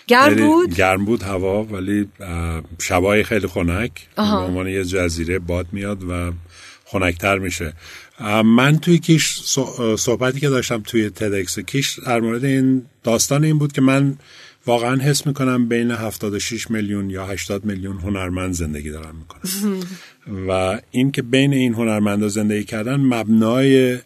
گرم 0.08 0.34
بود؟ 0.34 0.74
گرم 0.74 1.04
بود 1.04 1.22
هوا 1.22 1.64
ولی 1.64 2.08
شبای 2.80 3.22
خیلی 3.22 3.46
خنک. 3.46 3.90
به 4.16 4.22
عنوان 4.22 4.68
یه 4.68 4.84
جزیره 4.84 5.38
باد 5.38 5.66
میاد 5.72 6.04
و 6.04 6.32
خنکتر 6.84 7.38
میشه. 7.38 7.72
من 8.44 8.78
توی 8.78 8.98
کیش 8.98 9.40
صحبتی 9.98 10.40
که 10.40 10.48
داشتم 10.48 10.82
توی 10.86 11.10
تدکس 11.10 11.58
کیش 11.58 11.98
در 11.98 12.20
مورد 12.20 12.44
این 12.44 12.82
داستان 13.04 13.44
این 13.44 13.58
بود 13.58 13.72
که 13.72 13.80
من 13.80 14.16
واقعا 14.66 14.96
حس 14.96 15.26
می‌کنم 15.26 15.68
بین 15.68 15.90
76 15.90 16.70
میلیون 16.70 17.10
یا 17.10 17.26
80 17.26 17.64
میلیون 17.64 17.98
هنرمند 17.98 18.54
زندگی 18.54 18.90
دارم 18.90 19.14
می‌کنم. 19.16 19.80
و 20.48 20.80
این 20.90 21.12
که 21.12 21.22
بین 21.22 21.52
این 21.52 21.74
هنرمندا 21.74 22.28
زندگی 22.28 22.64
کردن 22.64 22.96
مبنای 22.96 23.98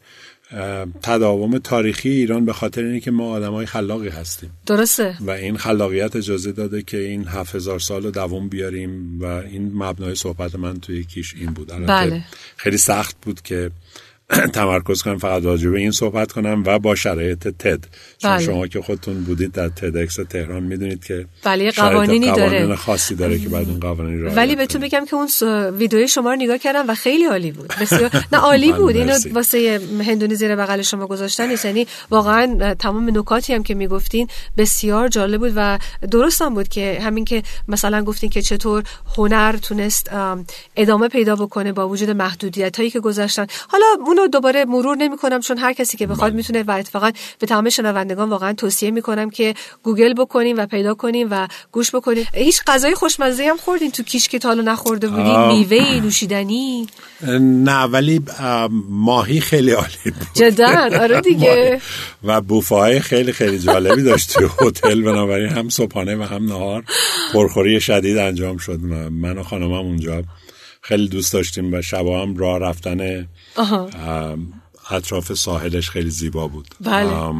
تداوم 1.03 1.59
تاریخی 1.59 2.09
ایران 2.09 2.45
به 2.45 2.53
خاطر 2.53 2.85
اینه 2.85 3.01
که 3.01 3.11
ما 3.11 3.31
آدمای 3.31 3.67
خلاقی 3.67 4.09
هستیم. 4.09 4.51
درسته. 4.67 5.17
و 5.21 5.31
این 5.31 5.57
خلاقیت 5.57 6.17
اجازه 6.17 6.53
داده 6.53 6.83
که 6.83 6.97
این 6.97 7.29
هفت 7.29 7.55
هزار 7.55 7.79
سال 7.79 8.03
رو 8.03 8.11
دوام 8.11 8.49
بیاریم 8.49 9.21
و 9.21 9.25
این 9.25 9.71
مبنای 9.75 10.15
صحبت 10.15 10.55
من 10.55 10.81
توی 10.81 11.05
کیش 11.05 11.35
این 11.35 11.51
بود. 11.51 11.87
بله. 11.87 12.25
خیلی 12.57 12.79
سخت 12.79 13.17
بود 13.23 13.43
که 13.43 13.71
تمرکز 14.53 15.03
کنم 15.03 15.19
فقط 15.19 15.45
راجع 15.45 15.71
به 15.71 15.79
این 15.79 15.91
صحبت 15.91 16.33
کنم 16.33 16.63
و 16.67 16.79
با 16.79 16.95
شرایط 16.95 17.49
تد. 17.49 17.85
چون 18.19 18.31
بله. 18.31 18.45
شما 18.45 18.67
که 18.67 18.81
خودتون 18.81 19.25
بودید 19.25 19.53
در 19.53 19.69
تدکس 19.69 20.15
تهران 20.15 20.63
می‌دونید 20.63 21.05
که 21.05 21.27
بله 21.45 21.71
قوانینی 21.71 22.27
داره. 22.27 22.59
قوانین 22.59 22.75
خاصی 22.75 23.15
داره 23.15 23.39
که 23.39 23.49
بعد 23.49 23.69
اون 23.69 23.81
قوانین 23.81 24.23
رو 24.23 24.31
ولی 24.31 24.57
بهتون 24.57 24.81
بگم 24.81 25.05
که 25.05 25.17
اون 25.17 25.29
ویدیوی 25.79 26.09
شما 26.09 26.31
رو 26.31 26.37
نگاه 26.37 26.59
کردم 26.59 26.91
و 26.91 26.95
خیلی 26.95 27.25
عالی 27.25 27.53
بود. 27.53 27.75
بسیار 27.81 28.11
نه 28.33 28.39
عالی 28.39 28.73
بود. 28.73 28.97
اینو 28.97 29.19
واسه 29.33 29.81
هندونی 30.07 30.35
زیر 30.35 30.57
بغل 30.57 30.83
شما 30.83 31.07
گذاشتن 31.07 31.51
یعنی 31.65 31.87
واقعا 32.11 32.75
تمام 32.75 33.19
نکاتی 33.19 33.55
هم 33.55 33.63
که 33.63 33.75
می‌گفتین 33.75 34.29
بسیار 34.57 35.09
جالب 35.09 35.41
بود 35.41 35.53
و 35.57 35.79
درست 36.11 36.43
هم 36.43 36.55
بود 36.55 36.69
که 36.69 36.99
همین 37.03 37.25
که 37.25 37.43
مثلا 37.69 38.03
گفتین 38.03 38.31
که 38.31 38.43
چطور 38.43 38.85
هنر 39.17 39.57
تونست 39.57 40.11
ادامه 40.77 41.09
پیدا 41.09 41.37
بکنه 41.37 41.73
با 41.73 41.89
وجود 41.89 42.11
محدودیت 42.11 42.77
هایی 42.77 42.91
که 42.91 43.01
گذاشتن. 43.01 43.47
حالا 43.69 43.87
اونو 44.07 44.22
دوباره 44.27 44.65
مرور 44.65 44.97
نمی 44.97 45.17
کنم 45.17 45.41
چون 45.41 45.59
هر 45.59 45.73
کسی 45.73 45.97
که 45.97 46.07
بخواد 46.07 46.35
می‌تونه 46.35 46.63
و 46.63 46.71
اتفاقا 46.71 47.11
به 47.39 47.47
تمام 47.47 47.69
شنوندگان 47.69 48.31
واقعا 48.31 48.53
توصیه 48.53 48.91
می‌کنم 48.91 49.31
که 49.31 49.55
گوگل 49.83 50.15
بکنیم 50.15 50.57
و 50.59 50.67
پیدا 50.67 50.95
کنیم 50.95 51.29
و 51.31 51.49
گوش 51.73 51.95
بکنیم 51.95 52.25
هیچ 52.35 52.61
غذای 52.67 52.95
خوشمزه 52.95 53.45
هم 53.45 53.57
خوردین 53.57 53.91
تو 53.91 54.03
کیش 54.03 54.29
که 54.29 54.39
تالو 54.39 54.63
نخورده 54.63 55.09
بودین 55.09 55.47
میوه 55.47 56.01
نوشیدنی؟ 56.01 56.87
نه 57.41 57.83
ولی 57.83 58.21
ماهی 58.89 59.41
خیلی 59.41 59.71
عالی 59.71 59.89
بود. 60.05 60.27
جدا؟ 60.35 60.69
آره 61.01 61.21
دیگه. 61.31 61.81
و 62.25 62.41
بوفه 62.41 63.01
خیلی 63.01 63.33
خیلی 63.33 63.59
جالبی 63.59 64.03
داشت 64.03 64.33
تو 64.33 64.49
هتل. 64.67 65.03
بنابراین 65.03 65.49
هم 65.49 65.69
صبحانه 65.69 66.17
و 66.17 66.23
هم 66.23 66.45
نهار 66.45 66.85
پرخوری 67.33 67.81
شدید 67.81 68.19
انجام 68.19 68.57
شد. 68.57 68.81
من 69.11 69.39
و 69.39 69.43
خانمم 69.43 69.73
اونجا 69.73 70.23
خیلی 70.83 71.09
دوست 71.09 71.33
داشتیم 71.33 71.75
و 71.75 71.83
شبا 71.83 72.23
هم 72.23 72.37
راه 72.37 72.59
رفتن 72.59 73.29
اطراف 74.91 75.33
ساحلش 75.33 75.91
خیلی 75.91 76.11
زیبا 76.11 76.49
بود. 76.49 76.75
بله. 76.81 77.33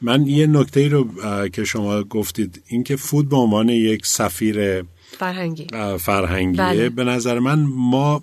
من 0.00 0.26
یه 0.26 0.46
نکته 0.46 0.88
رو 0.88 1.08
که 1.48 1.64
شما 1.64 2.02
گفتید 2.02 2.62
اینکه 2.66 2.96
فود 2.96 3.28
به 3.28 3.36
عنوان 3.36 3.68
یک 3.68 4.06
سفیر 4.06 4.84
فرهنگی. 5.18 5.66
فرهنگیه 5.98 6.62
بله. 6.62 6.88
به 6.88 7.04
نظر 7.04 7.38
من 7.38 7.58
ما 7.68 8.22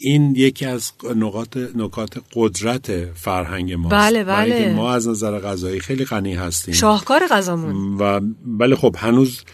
این 0.00 0.34
یکی 0.36 0.66
از 0.66 0.92
نقاط 1.16 1.56
نکات 1.56 2.22
قدرت 2.34 3.12
فرهنگ 3.14 3.72
ماست. 3.72 3.94
بله 3.94 4.24
بله. 4.24 4.72
ما 4.72 4.92
از 4.92 5.08
نظر 5.08 5.40
غذایی 5.40 5.80
خیلی 5.80 6.04
غنی 6.04 6.34
هستیم. 6.34 6.74
شاهکار 6.74 7.26
غذامون. 7.30 7.96
و 7.98 8.20
بله 8.44 8.76
خب 8.76 8.96
هنوز 8.98 9.44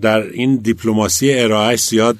در 0.00 0.22
این 0.22 0.56
دیپلماسی 0.56 1.34
ارائه 1.34 1.76
زیاد 1.76 2.16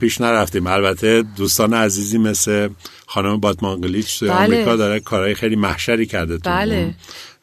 پیش 0.00 0.20
نرفتیم 0.20 0.66
البته 0.66 1.24
دوستان 1.36 1.74
عزیزی 1.74 2.18
مثل 2.18 2.68
خانم 3.06 3.40
باتمانگلیچ 3.40 4.18
توی 4.18 4.28
بله. 4.28 4.38
آمریکا 4.38 4.76
داره 4.76 5.00
کارهای 5.00 5.34
خیلی 5.34 5.56
محشری 5.56 6.06
کرده 6.06 6.38
تو 6.38 6.50
بله. 6.50 6.94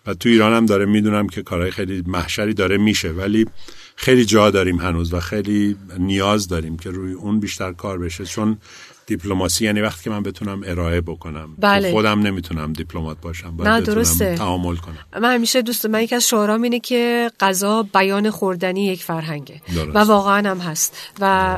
و 0.08 0.14
تو 0.14 0.30
ایران 0.30 0.54
هم 0.54 0.66
داره 0.66 0.86
می‌دونم 0.86 1.28
که 1.28 1.42
کارهای 1.44 1.72
خیلی 1.72 2.04
محشری 2.08 2.54
داره 2.54 2.78
میشه 2.78 3.10
ولی 3.10 3.46
خیلی 3.96 4.26
جا 4.26 4.52
داریم 4.52 4.80
هنوز 4.80 5.14
و 5.14 5.20
خیلی 5.20 5.76
نیاز 5.98 6.48
داریم 6.48 6.78
که 6.78 6.90
روی 6.90 7.14
اون 7.14 7.40
بیشتر 7.40 7.74
کار 7.74 8.00
بشه 8.00 8.26
چون 8.26 8.58
دیپلماسی 9.08 9.66
یعنی 9.66 9.82
وقتی 9.82 10.04
که 10.04 10.10
من 10.10 10.24
بتونم 10.24 10.62
ارائه 10.66 11.02
بکنم. 11.02 11.56
بله. 11.58 11.92
خودم 11.92 12.20
نمی‌تونم 12.20 12.74
دیپلمات 12.74 13.18
باشم 13.22 13.58
باید 13.58 13.70
نه 13.70 13.82
درسته. 13.82 14.36
تعامل 14.36 14.76
کنم. 14.76 14.98
من 15.22 15.34
همیشه 15.34 15.62
دوست 15.62 15.86
من 15.86 16.02
یک 16.02 16.14
از 16.14 16.28
شعرام 16.28 16.62
اینه 16.62 16.80
که 16.80 17.32
غذا 17.40 17.84
بیان 17.84 18.30
خوردنی 18.30 18.86
یک 18.86 19.04
فرهنگه. 19.04 19.62
درست. 19.76 19.96
و 19.96 20.00
واقعا 20.00 20.50
هم 20.50 20.58
هست. 20.58 20.98
و 21.20 21.58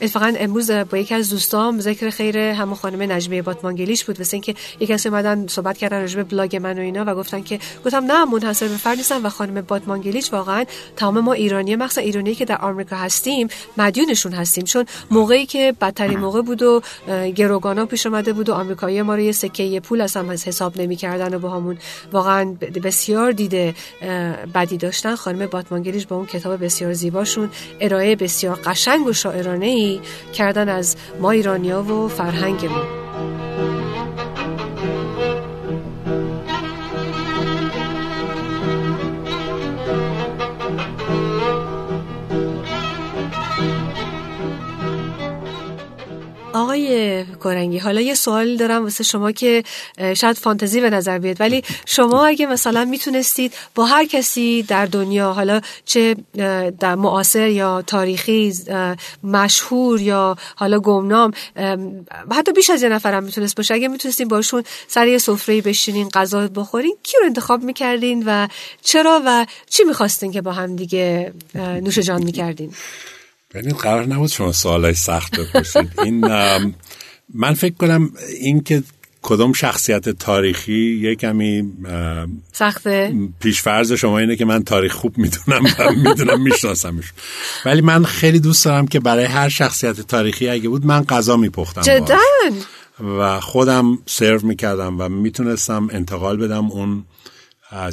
اتفاقا 0.00 0.32
امروز 0.38 0.70
با 0.70 0.98
یکی 0.98 1.14
از 1.14 1.30
دوستام 1.30 1.80
ذکر 1.80 2.10
خیر 2.10 2.38
همون 2.38 2.74
خانم 2.74 3.12
نجمیه 3.12 3.42
باتمانگلیش 3.42 4.04
بود. 4.04 4.18
واسه 4.18 4.34
اینکه 4.34 4.54
یک 4.80 4.88
کسی 4.88 5.08
اومدن 5.08 5.46
صحبت 5.46 5.78
کردن 5.78 6.00
راجع 6.00 6.16
به 6.16 6.24
بلاگ 6.24 6.56
من 6.56 6.78
و 6.78 6.80
اینا 6.80 7.04
و 7.06 7.14
گفتن 7.14 7.42
که 7.42 7.58
گفتم 7.84 8.04
نه 8.04 8.24
منحصر 8.24 8.68
به 8.68 8.76
فرد 8.76 8.96
نیستم. 8.96 9.24
و 9.24 9.28
خانم 9.28 9.60
باتمانگلیچ 9.60 10.32
واقعا 10.32 10.64
تمام 10.96 11.20
ما 11.20 11.32
ایرانی 11.32 11.76
مخصوصا 11.76 12.00
ایرانی 12.00 12.34
که 12.34 12.44
در 12.44 12.58
آمریکا 12.58 12.96
هستیم 12.96 13.48
مدیونشون 13.76 14.32
هستیم. 14.32 14.64
چون 14.64 14.84
موقعی 15.10 15.46
که 15.46 15.74
بدترین 15.80 16.18
موقع 16.28 16.42
بود 16.42 16.62
و 16.62 16.82
گروگانا 17.34 17.86
پیش 17.86 18.06
اومده 18.06 18.32
بود 18.32 18.48
و 18.48 18.52
آمریکایی 18.52 19.02
ما 19.02 19.14
رو 19.14 19.20
یه 19.20 19.32
سکه 19.32 19.80
پول 19.80 20.00
اصلا 20.00 20.32
حساب 20.32 20.80
نمی‌کردن 20.80 21.34
و 21.34 21.38
با 21.38 21.50
همون 21.50 21.78
واقعا 22.12 22.56
بسیار 22.84 23.32
دیده 23.32 23.74
بدی 24.54 24.76
داشتن. 24.76 25.14
خانم 25.14 25.46
باتمانگلیش 25.46 26.06
با 26.06 26.16
اون 26.16 26.26
کتاب 26.26 26.64
بسیار 26.64 26.92
زیباشون 26.92 27.50
ارائه 27.80 28.16
بسیار 28.16 28.60
قشنگ 28.64 29.06
و 29.06 29.12
شاعرانه 29.12 29.66
ای 29.66 30.00
کردن 30.34 30.68
از 30.68 30.96
ما 31.20 31.30
ایرانیا 31.30 31.82
و 31.82 32.08
فرهنگمون. 32.08 33.77
آقای 46.86 47.24
کورنگی 47.24 47.78
حالا 47.78 48.00
یه 48.00 48.14
سوال 48.14 48.56
دارم 48.56 48.82
واسه 48.82 49.04
شما 49.04 49.32
که 49.32 49.62
شاید 50.16 50.36
فانتزی 50.36 50.80
به 50.80 50.90
نظر 50.90 51.18
بیاد 51.18 51.40
ولی 51.40 51.62
شما 51.86 52.26
اگه 52.26 52.46
مثلا 52.46 52.84
می‌تونستید 52.84 53.54
با 53.74 53.84
هر 53.84 54.04
کسی 54.04 54.62
در 54.62 54.86
دنیا 54.86 55.32
حالا 55.32 55.60
چه 55.84 56.16
در 56.80 56.94
معاصر 56.94 57.48
یا 57.48 57.82
تاریخی 57.82 58.52
مشهور 59.22 60.00
یا 60.00 60.36
حالا 60.56 60.80
گمنام 60.80 61.30
حتی 62.32 62.52
بیش 62.52 62.70
از 62.70 62.82
یه 62.82 62.88
نفرم 62.88 63.24
می‌تونست 63.24 63.56
باشه 63.56 63.74
اگه 63.74 63.88
می‌تونستین 63.88 64.28
باشون 64.28 64.62
سر 64.88 65.06
یه 65.06 65.18
سفره 65.18 65.60
بشینین 65.60 66.08
غذا 66.08 66.48
بخورین 66.48 66.96
کی 67.02 67.16
رو 67.20 67.26
انتخاب 67.26 67.62
می‌کردین 67.62 68.22
و 68.26 68.48
چرا 68.82 69.22
و 69.26 69.46
چی 69.70 69.84
می‌خواستین 69.84 70.32
که 70.32 70.40
با 70.40 70.52
هم 70.52 70.76
دیگه 70.76 71.32
نوش 71.54 71.98
جان 71.98 72.22
می‌کردین؟ 72.22 72.72
ببینید 73.54 73.76
قرار 73.76 74.06
نبود 74.06 74.30
شما 74.30 74.52
سوالای 74.52 74.94
سخت 74.94 75.40
بپرسید. 75.40 75.90
این 76.04 76.26
من 77.34 77.54
فکر 77.54 77.74
کنم 77.74 78.10
این 78.40 78.62
که 78.62 78.82
کدوم 79.22 79.52
شخصیت 79.52 80.08
تاریخی 80.08 81.00
یه 81.02 81.14
کمی 81.14 81.72
سخته. 82.52 83.12
پیشفرض 83.40 83.92
شما 83.92 84.18
اینه 84.18 84.36
که 84.36 84.44
من 84.44 84.64
تاریخ 84.64 84.92
خوب 84.92 85.18
می‌دونم 85.18 85.64
و 85.78 85.92
می‌دونم 85.92 86.42
میشناسمش. 86.42 87.04
ولی 87.64 87.80
من 87.80 88.04
خیلی 88.04 88.40
دوست 88.40 88.64
دارم 88.64 88.86
که 88.86 89.00
برای 89.00 89.24
هر 89.24 89.48
شخصیت 89.48 90.00
تاریخی 90.00 90.48
اگه 90.48 90.68
بود 90.68 90.86
من 90.86 91.04
غذا 91.04 91.36
میپختم 91.36 91.82
جدا. 91.82 92.18
و 93.18 93.40
خودم 93.40 93.98
سرو 94.06 94.46
می‌کردم 94.46 95.00
و 95.00 95.08
می‌تونستم 95.08 95.88
انتقال 95.92 96.36
بدم 96.36 96.70
اون 96.70 97.04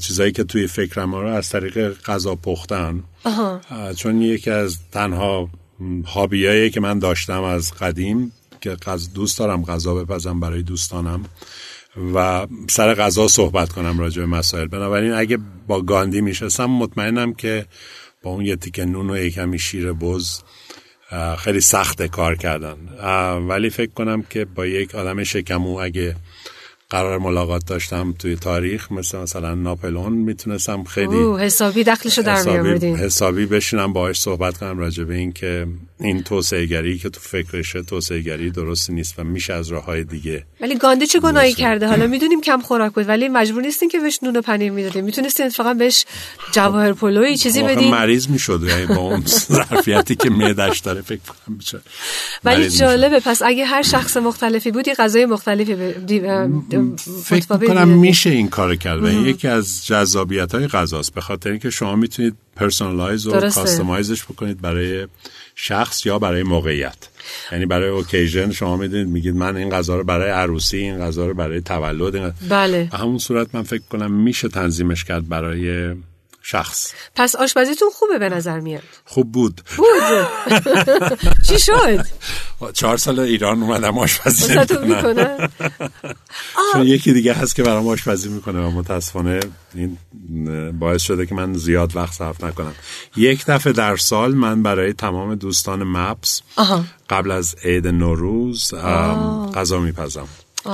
چیزایی 0.01 0.31
که 0.31 0.43
توی 0.43 0.67
فکرم 0.67 1.15
رو 1.15 1.27
از 1.27 1.49
طریق 1.49 2.01
غذا 2.03 2.35
پختن. 2.35 3.03
چون 3.97 4.21
یکی 4.21 4.49
از 4.49 4.77
تنها 4.91 5.49
هابیایی 6.05 6.69
که 6.69 6.79
من 6.79 6.99
داشتم 6.99 7.43
از 7.43 7.73
قدیم 7.73 8.31
که 8.61 8.77
دوست 9.13 9.39
دارم 9.39 9.63
غذا 9.63 9.95
بپزم 9.95 10.39
برای 10.39 10.63
دوستانم 10.63 11.25
و 12.15 12.47
سر 12.69 12.93
غذا 12.93 13.27
صحبت 13.27 13.71
کنم 13.71 13.99
راجع 13.99 14.21
به 14.21 14.27
مسائل. 14.27 14.67
بنابراین 14.67 15.13
اگه 15.13 15.39
با 15.67 15.81
گاندی 15.81 16.21
میشستم 16.21 16.65
مطمئنم 16.65 17.33
که 17.33 17.65
با 18.23 18.31
اون 18.31 18.45
یه 18.45 18.55
تیکه 18.55 18.85
نون 18.85 19.09
و 19.09 19.17
یکمی 19.17 19.59
شیر 19.59 19.93
بز 19.93 20.39
خیلی 21.37 21.61
سخت 21.61 22.01
کار 22.01 22.35
کردن. 22.35 22.77
ولی 23.47 23.69
فکر 23.69 23.91
کنم 23.91 24.21
که 24.21 24.45
با 24.45 24.65
یک 24.65 24.95
آدم 24.95 25.23
شکمو 25.23 25.79
اگه 25.79 26.15
قرار 26.89 27.19
ملاقات 27.19 27.65
داشتم 27.65 28.15
توی 28.19 28.35
تاریخ. 28.35 28.91
مثل 28.91 29.17
مثلا 29.17 29.55
ناپلون 29.55 30.13
می‌تونستم 30.13 30.83
خیلی 30.83 31.33
حسابی 31.39 31.83
دخلشو 31.83 32.21
در 32.21 32.35
حسابی, 32.35 32.87
حسابی 32.87 33.45
بشینم 33.45 33.93
باهاش 33.93 34.19
صحبت 34.19 34.57
کنم 34.57 34.79
راجع 34.79 35.03
به 35.03 35.15
این 35.15 35.33
که 35.33 35.67
این 35.99 36.23
توسعه 36.23 36.65
گری 36.65 36.97
که 36.97 37.09
تو 37.09 37.19
فکرشه 37.19 37.81
توسعه 37.81 38.21
گری 38.21 38.51
درست 38.51 38.89
نیست 38.89 39.19
و 39.19 39.23
میشه 39.23 39.53
از 39.53 39.67
راه 39.67 39.85
های 39.85 40.03
دیگه 40.03 40.43
ولی 40.61 40.75
گاندی 40.75 41.07
چه 41.07 41.19
گناهی 41.19 41.53
کرده؟ 41.53 41.87
حالا 41.87 42.07
می‌دونیم 42.07 42.41
کم 42.41 42.61
خوراک 42.61 42.91
بود 42.91 43.07
ولی 43.07 43.27
مجبور 43.27 43.61
نیستین 43.61 43.89
که 43.89 43.99
بهش 43.99 44.19
نون 44.23 44.35
و 44.35 44.41
پنیر 44.41 44.71
می‌دادین. 44.71 45.03
می‌تونستین 45.03 45.49
فقط 45.49 45.77
بهش 45.77 46.05
جواهر 46.51 46.93
پلوی 46.93 47.37
چیزی 47.37 47.63
بدین؟ 47.63 47.91
مریض 47.91 48.29
می‌شد 48.29 48.61
یعنی 48.67 48.85
با 48.85 48.95
اون 48.95 49.23
ظرفیتی 49.51 50.15
که 50.15 50.29
معدش 50.29 50.79
داره 50.79 51.01
فکر 51.01 51.19
کنم 51.19 51.81
ولی 52.43 52.69
جالبه 52.69 53.19
پس 53.19 53.41
اگه 53.41 53.65
هر 53.65 53.81
شخص 53.81 54.17
مختلفی 54.17 54.71
بودی 54.71 54.93
غذای 54.93 55.25
مختلفی 55.25 55.75
فکر 57.23 57.67
کنم 57.67 57.87
میشه 57.87 58.29
این 58.29 58.49
کار 58.49 58.75
کرد 58.75 59.03
و 59.03 59.09
یکی 59.09 59.47
از 59.47 59.85
جذابیت 59.85 60.55
های 60.55 60.67
غذاست. 60.67 61.13
به 61.13 61.21
خاطر 61.21 61.49
اینکه 61.49 61.69
شما 61.69 61.95
می‌تونید 61.95 62.35
personalize 62.55 63.27
و 63.27 63.31
customize 63.31 64.07
ش 64.07 64.23
بکنید 64.23 64.61
برای 64.61 65.07
شخص 65.55 66.05
یا 66.05 66.19
برای 66.19 66.43
موقعیت. 66.43 66.97
یعنی 67.51 67.65
برای 67.65 67.89
occasion 67.89 68.51
شما 68.51 68.77
می‌دونید 68.77 69.07
میگید 69.07 69.35
من 69.35 69.57
این 69.57 69.69
غذا 69.69 69.95
رو 69.95 70.03
برای 70.03 70.29
عروسی 70.29 70.77
این 70.77 70.99
غذا 70.99 71.27
رو 71.27 71.33
برای 71.33 71.61
تولد 71.61 72.35
بله. 72.49 72.87
به 72.91 72.97
همون 72.97 73.17
صورت 73.17 73.55
من 73.55 73.63
فکر 73.63 73.83
کنم 73.89 74.11
میشه 74.11 74.47
تنظیمش 74.47 75.03
کرد 75.03 75.29
برای 75.29 75.95
شخص. 76.47 76.93
پس 77.15 77.35
آشپزیتون 77.35 77.89
خوبه 77.89 78.19
به 78.19 78.29
نظر 78.29 78.59
میاد؟ 78.59 78.83
خوب 79.05 79.31
بود. 79.31 79.61
بود. 79.77 80.27
چی 81.47 81.59
شد؟ 81.59 82.05
چهار 82.73 82.97
سال 82.97 83.19
ایران 83.19 83.63
اومدم 83.63 83.97
آشپزی 83.97 84.57
می‌کنه؟ 84.87 85.49
چون 86.73 86.87
یکی 86.87 87.13
دیگه 87.13 87.33
هست 87.33 87.55
که 87.55 87.63
برام 87.63 87.87
آشپزی 87.87 88.29
می‌کنه 88.29 88.59
و 88.59 88.71
متاسفانه 88.71 89.39
این 89.75 89.97
باعث 90.79 91.01
شده 91.01 91.25
که 91.25 91.35
من 91.35 91.53
زیاد 91.53 91.95
وقت 91.95 92.13
صرف 92.13 92.43
نکنم. 92.43 92.75
یک 93.15 93.45
دفعه 93.45 93.73
در 93.73 93.97
سال 93.97 94.33
من 94.33 94.63
برای 94.63 94.93
تمام 94.93 95.35
دوستان 95.35 95.83
مپس 95.83 96.41
قبل 97.09 97.31
از 97.31 97.55
عید 97.63 97.87
نوروز 97.87 98.73
غذا 99.55 99.79
میپزم. 99.79 100.27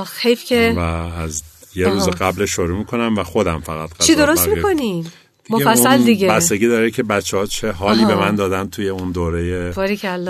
خیف 0.06 0.44
که 0.44 0.74
و 0.76 0.80
از 0.80 1.42
یه 1.74 1.88
روز 1.88 2.08
قبل 2.08 2.46
شروع 2.46 2.78
می‌کنم 2.78 3.14
و 3.18 3.24
خودم 3.24 3.60
فقط 3.60 3.90
چی 3.98 4.14
درست 4.14 4.48
می‌کنین؟ 4.48 5.06
مفصل 5.50 5.96
دیگه. 5.96 6.28
بستگی 6.28 6.68
داره 6.68 6.90
که 6.90 7.02
بچه 7.02 7.36
ها 7.36 7.46
چه 7.46 7.72
حالی 7.72 8.04
به 8.04 8.14
من 8.14 8.34
دادن 8.34 8.68
توی 8.68 8.88
اون 8.88 9.12
دوره 9.12 9.72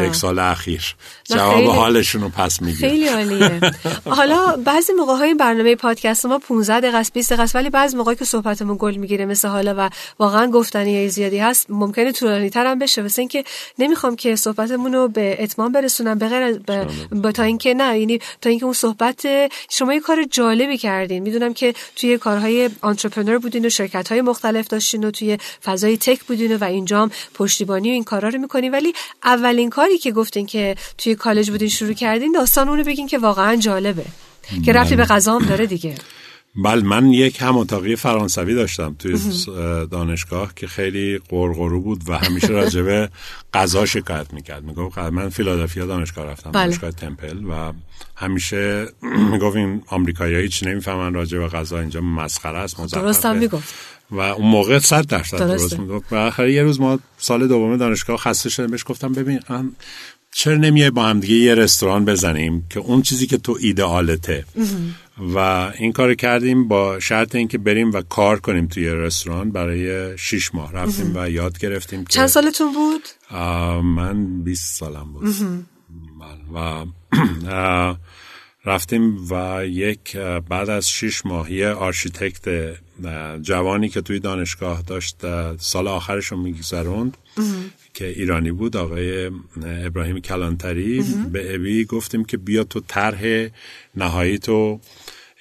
یک 0.00 0.14
سال 0.14 0.38
اخیر. 0.38 0.94
جواب 1.24 1.64
حالشون 1.64 2.22
رو 2.22 2.28
پس 2.28 2.62
می‌گیره 2.62 2.88
خیلی 2.88 3.08
عالیه. 3.08 3.60
حالا 4.06 4.56
بعضی 4.64 4.92
موقع 4.92 5.12
های 5.12 5.34
برنامه 5.34 5.76
پادکست 5.76 6.26
ما 6.26 6.38
15 6.38 6.80
دقیقه 6.80 6.96
است 6.96 7.12
20 7.12 7.32
دقیقه 7.32 7.58
ولی 7.58 7.70
بعضی 7.70 7.96
موقعی 7.96 8.16
که 8.16 8.24
صحبتمون 8.24 8.76
گل 8.80 8.94
می‌گیره 8.94 9.26
مثل 9.26 9.48
حالا 9.48 9.74
و 9.78 9.90
واقعا 10.18 10.46
گفتنی 10.46 11.08
زیادی 11.08 11.38
هست 11.38 11.66
ممکنه 11.68 12.12
طولانی 12.12 12.50
تر 12.50 12.66
هم 12.66 12.78
بشه. 12.78 13.02
واسه 13.02 13.22
اینکه 13.22 13.44
نمی‌خوام 13.78 14.16
که 14.16 14.36
صحبتمون 14.36 14.92
رو 14.92 15.08
به 15.08 15.36
اتمام 15.38 15.72
برسونم 15.72 16.18
به 16.18 16.28
غیر 16.28 16.58
با 17.12 17.32
تا 17.32 17.42
اینکه 17.42 17.74
نه 17.74 17.98
یعنی 17.98 18.18
تا 18.40 18.50
اینکه 18.50 18.64
اون 18.64 18.74
صحبت 18.74 19.26
شما 19.70 19.94
یه 19.94 20.00
کار 20.00 20.24
جالبی 20.30 20.78
کردین. 20.78 21.22
می‌دونم 21.22 21.54
که 21.54 21.74
توی 21.96 22.18
کارهای 22.18 22.70
آنترپرنور 22.80 23.38
بودین 23.38 23.66
و 23.66 23.68
شرکت 23.68 24.08
های 24.08 24.20
مختلف 24.20 24.68
داشتین 24.68 25.01
و 25.04 25.10
توی 25.10 25.38
فضای 25.64 25.96
تک 25.96 26.24
بودین 26.24 26.56
و 26.56 26.64
اینجام 26.64 27.10
پشتیبانی 27.34 27.90
و 27.90 27.92
این 27.92 28.04
کارا 28.04 28.28
رو 28.28 28.38
می‌کنین. 28.38 28.72
ولی 28.72 28.92
اولین 29.24 29.70
کاری 29.70 29.98
که 29.98 30.12
گفتین 30.12 30.46
که 30.46 30.76
توی 30.98 31.14
کالج 31.14 31.50
بودین 31.50 31.68
شروع 31.68 31.92
کردین 31.92 32.32
داستان 32.32 32.68
اونو 32.68 32.84
بگین 32.84 33.06
که 33.06 33.18
واقعا 33.18 33.56
جالبه 33.56 34.04
که 34.64 34.72
رفتی 34.72 34.96
به 34.96 35.04
غذام 35.04 35.44
داره 35.44 35.66
دیگه. 35.66 35.94
بله 36.64 36.82
من 36.82 37.12
یک 37.12 37.42
هم 37.42 37.56
اتاقی 37.56 37.96
فرانسوی 37.96 38.54
داشتم 38.54 38.96
توی 38.98 39.18
دانشگاه 39.90 40.54
که 40.54 40.66
خیلی 40.66 41.20
قرقرو 41.28 41.80
بود 41.80 42.08
و 42.08 42.18
همیشه 42.18 42.46
راجبه 42.46 43.08
غذا 43.54 43.86
شکایت 43.86 44.34
می‌کرد. 44.34 44.64
می‌گفت 44.64 44.98
من 44.98 45.28
فیلادلفیا 45.28 45.86
دانشگاه 45.86 46.26
رفتم 46.26 46.50
بله. 46.50 46.64
دانشگاه 46.64 46.90
تمپل 46.90 47.44
و 47.44 47.72
همیشه 48.16 48.86
می‌گفت 49.32 49.56
این 49.56 49.82
آمریکایی‌ها 49.86 50.40
هیچ 50.40 50.62
نمی‌فهمن 50.62 51.14
راجع 51.14 51.38
به 51.38 51.48
غذا 51.48 51.80
اینجا 51.80 52.00
مسخره 52.00 52.58
است 52.58 52.94
درست 52.94 53.26
هم 53.26 53.36
می‌گفت. 53.36 53.74
و 54.12 54.20
اون 54.20 54.46
موقع 54.46 54.78
صد 54.78 55.06
درصد 55.06 55.38
درست 55.38 55.78
می‌گفت. 55.78 56.12
و 56.12 56.16
آخر 56.16 56.48
یه 56.48 56.62
روز 56.62 56.80
ما 56.80 56.98
سال 57.18 57.48
دوم 57.48 57.76
دانشگاه 57.76 58.16
خسته 58.16 58.50
شدیم 58.50 58.70
بهش 58.70 58.84
گفتم 58.86 59.12
ببین 59.12 59.40
چرا 60.34 60.54
نمیای 60.54 60.90
با 60.90 61.04
هم 61.04 61.20
دیگه 61.20 61.34
یه 61.34 61.54
رستوران 61.54 62.04
بزنیم 62.04 62.66
که 62.70 62.80
اون 62.80 63.02
چیزی 63.02 63.26
که 63.26 63.38
تو 63.38 63.56
ایدئالته 63.60 64.44
و 65.34 65.38
این 65.78 65.92
کار 65.92 66.14
کردیم 66.14 66.68
با 66.68 67.00
شرط 67.00 67.34
اینکه 67.34 67.58
بریم 67.58 67.92
و 67.92 68.02
کار 68.02 68.40
کنیم 68.40 68.66
توی 68.66 68.88
رستوران 68.88 69.50
برای 69.50 70.18
شیش 70.18 70.54
ماه. 70.54 70.72
رفتیم 70.72 71.12
و 71.14 71.30
یاد 71.30 71.58
گرفتیم 71.58 72.04
چند 72.08 72.26
سالتون 72.26 72.72
بود؟ 72.72 73.02
من 73.82 74.42
20 74.42 74.78
سالم 74.78 75.12
بود. 75.12 75.34
و 76.54 76.84
رفتیم 78.64 79.26
و 79.30 79.66
یک 79.66 80.16
بعد 80.16 80.70
از 80.70 80.90
شیش 80.90 81.26
ماهی 81.26 81.64
architect 81.64 82.74
جوانی 83.42 83.88
که 83.88 84.00
توی 84.00 84.18
دانشگاه 84.18 84.82
داشت 84.82 85.16
سال 85.56 85.88
آخرش 85.88 86.26
رو 86.26 86.36
میگذروند. 86.36 87.16
که 87.94 88.06
ایرانی 88.06 88.52
بود 88.52 88.76
آقای 88.76 89.30
ابراهیم 89.64 90.20
کلانتری. 90.20 91.04
به 91.32 91.54
ابی 91.54 91.84
گفتیم 91.84 92.24
که 92.24 92.36
بیا 92.36 92.64
تو 92.64 92.80
طرح 92.80 93.48
نهایی 93.94 94.38
تو 94.38 94.80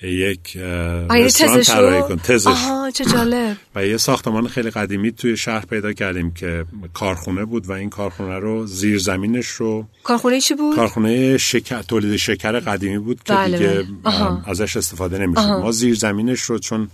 یک 0.02 0.58
رستوران 0.58 1.62
طراحی 1.64 2.02
کن. 2.02 2.16
تزش. 2.16 2.52
چه 2.94 3.06
جالب. 3.06 3.58
و 3.76 3.88
یه 3.88 3.98
ساختمان 3.98 4.48
خیلی 4.48 4.70
قدیمی 4.70 5.12
توی 5.12 5.38
شهر 5.38 5.66
پیدا 5.66 5.94
کردیم 5.94 6.32
که 6.32 6.66
کارخونه 6.94 7.46
بود 7.46 7.70
و 7.70 7.72
این 7.72 7.90
کارخونه 7.90 8.40
رو 8.40 8.66
زیر 8.66 8.98
زمینش 8.98 9.48
رو 9.48 9.86
کارخونه 10.04 10.42
چی 10.42 10.54
بود؟ 10.54 10.76
کارخونه 10.76 11.38
شکر 11.38 11.82
تولید 11.82 12.16
شکر 12.16 12.60
قدیمی 12.60 12.98
بود 12.98 13.24
که 13.24 13.34
بله 13.34 13.58
دیگه 13.58 13.88
بله. 14.04 14.50
ازش 14.50 14.78
استفاده 14.78 15.18
نمیشه 15.18 15.56
ما 15.56 15.72
زیر 15.72 15.96
زمینش 15.96 16.42
رو 16.42 16.60
چون 16.60 16.90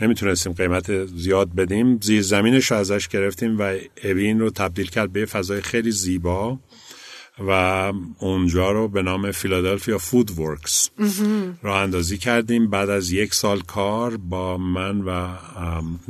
نمی‌تونستیم 0.00 0.52
قیمت 0.52 1.06
زیاد 1.06 1.54
بدیم 1.54 1.98
زیر 2.02 2.22
زمینش 2.22 2.70
رو 2.70 2.76
ازش 2.76 3.08
گرفتیم 3.08 3.58
و 3.58 3.76
اوین 4.04 4.40
رو 4.40 4.50
تبدیل 4.50 4.86
کرد 4.86 5.12
به 5.12 5.24
فضای 5.24 5.60
خیلی 5.60 5.90
زیبا. 5.90 6.58
و 7.38 7.92
اونجا 8.18 8.70
رو 8.70 8.88
به 8.88 9.02
نام 9.02 9.30
فیلادلفیا 9.30 9.98
فود 9.98 10.38
ورکس 10.38 10.90
را 11.62 11.80
اندازی 11.80 12.18
کردیم. 12.18 12.70
بعد 12.70 12.90
از 12.90 13.12
یک 13.12 13.34
سال 13.34 13.60
کار 13.60 14.16
با 14.16 14.56
من 14.56 15.00
و 15.00 15.28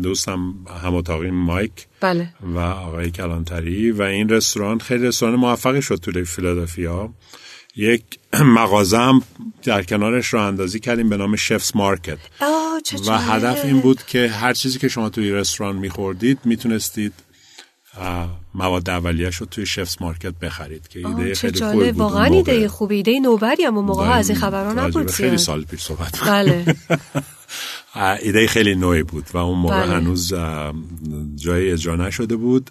دوستم 0.02 0.54
هم 0.82 1.30
مایک 1.30 1.86
بله. 2.00 2.28
و 2.42 2.58
آقای 2.58 3.10
کلانتری 3.10 3.90
و 3.90 4.02
این 4.02 4.28
رستوران 4.28 4.78
خیلی 4.78 5.06
رستوران 5.06 5.36
موفقی 5.36 5.82
شد 5.82 5.96
توی 5.96 6.24
فیلادلفیا 6.24 7.10
یک 7.76 8.02
مغازه 8.56 8.98
هم 8.98 9.22
در 9.62 9.82
کنارش 9.82 10.26
رو 10.26 10.40
اندازی 10.42 10.80
کردیم 10.80 11.08
به 11.08 11.16
نام 11.16 11.36
شفس 11.36 11.76
مارکت 11.76 12.18
و 13.06 13.18
هدف 13.18 13.64
این 13.64 13.80
بود 13.80 14.02
که 14.02 14.28
هر 14.28 14.52
چیزی 14.52 14.78
که 14.78 14.88
شما 14.88 15.08
توی 15.08 15.30
رستوران 15.30 15.76
میخوردید 15.76 16.38
می‌تونستید 16.44 17.12
مواد 18.54 18.90
اولیه‌اش 18.90 19.36
رو 19.36 19.46
توی 19.46 19.66
شفس 19.66 20.02
مارکت 20.02 20.34
بخرید 20.38 20.88
که 20.88 21.08
ایده 21.08 21.34
خیلی 21.34 21.60
خوبی 21.60 21.90
بود 21.90 21.96
واقعا 22.00 22.24
ایده 22.24 22.68
خوبی. 22.68 22.96
ایده 22.96 23.20
نوبری 23.20 23.64
هم 23.64 23.74
موقع. 23.74 24.10
از 24.10 24.30
این 24.30 24.38
خبران 24.38 24.78
نبود 24.78 25.10
خیلی 25.10 25.38
سال 25.38 25.64
پیش 25.64 25.82
صحبت 25.82 26.20
بله. 26.26 26.76
ایده 28.22 28.46
خیلی 28.46 28.74
نوعی 28.74 29.02
بود 29.02 29.24
و 29.34 29.38
اون 29.38 29.58
موقع 29.58 29.86
بله. 29.86 29.96
هنوز 29.96 30.34
جای 31.36 31.72
اجرا 31.72 31.96
نشده 31.96 32.36
بود. 32.36 32.70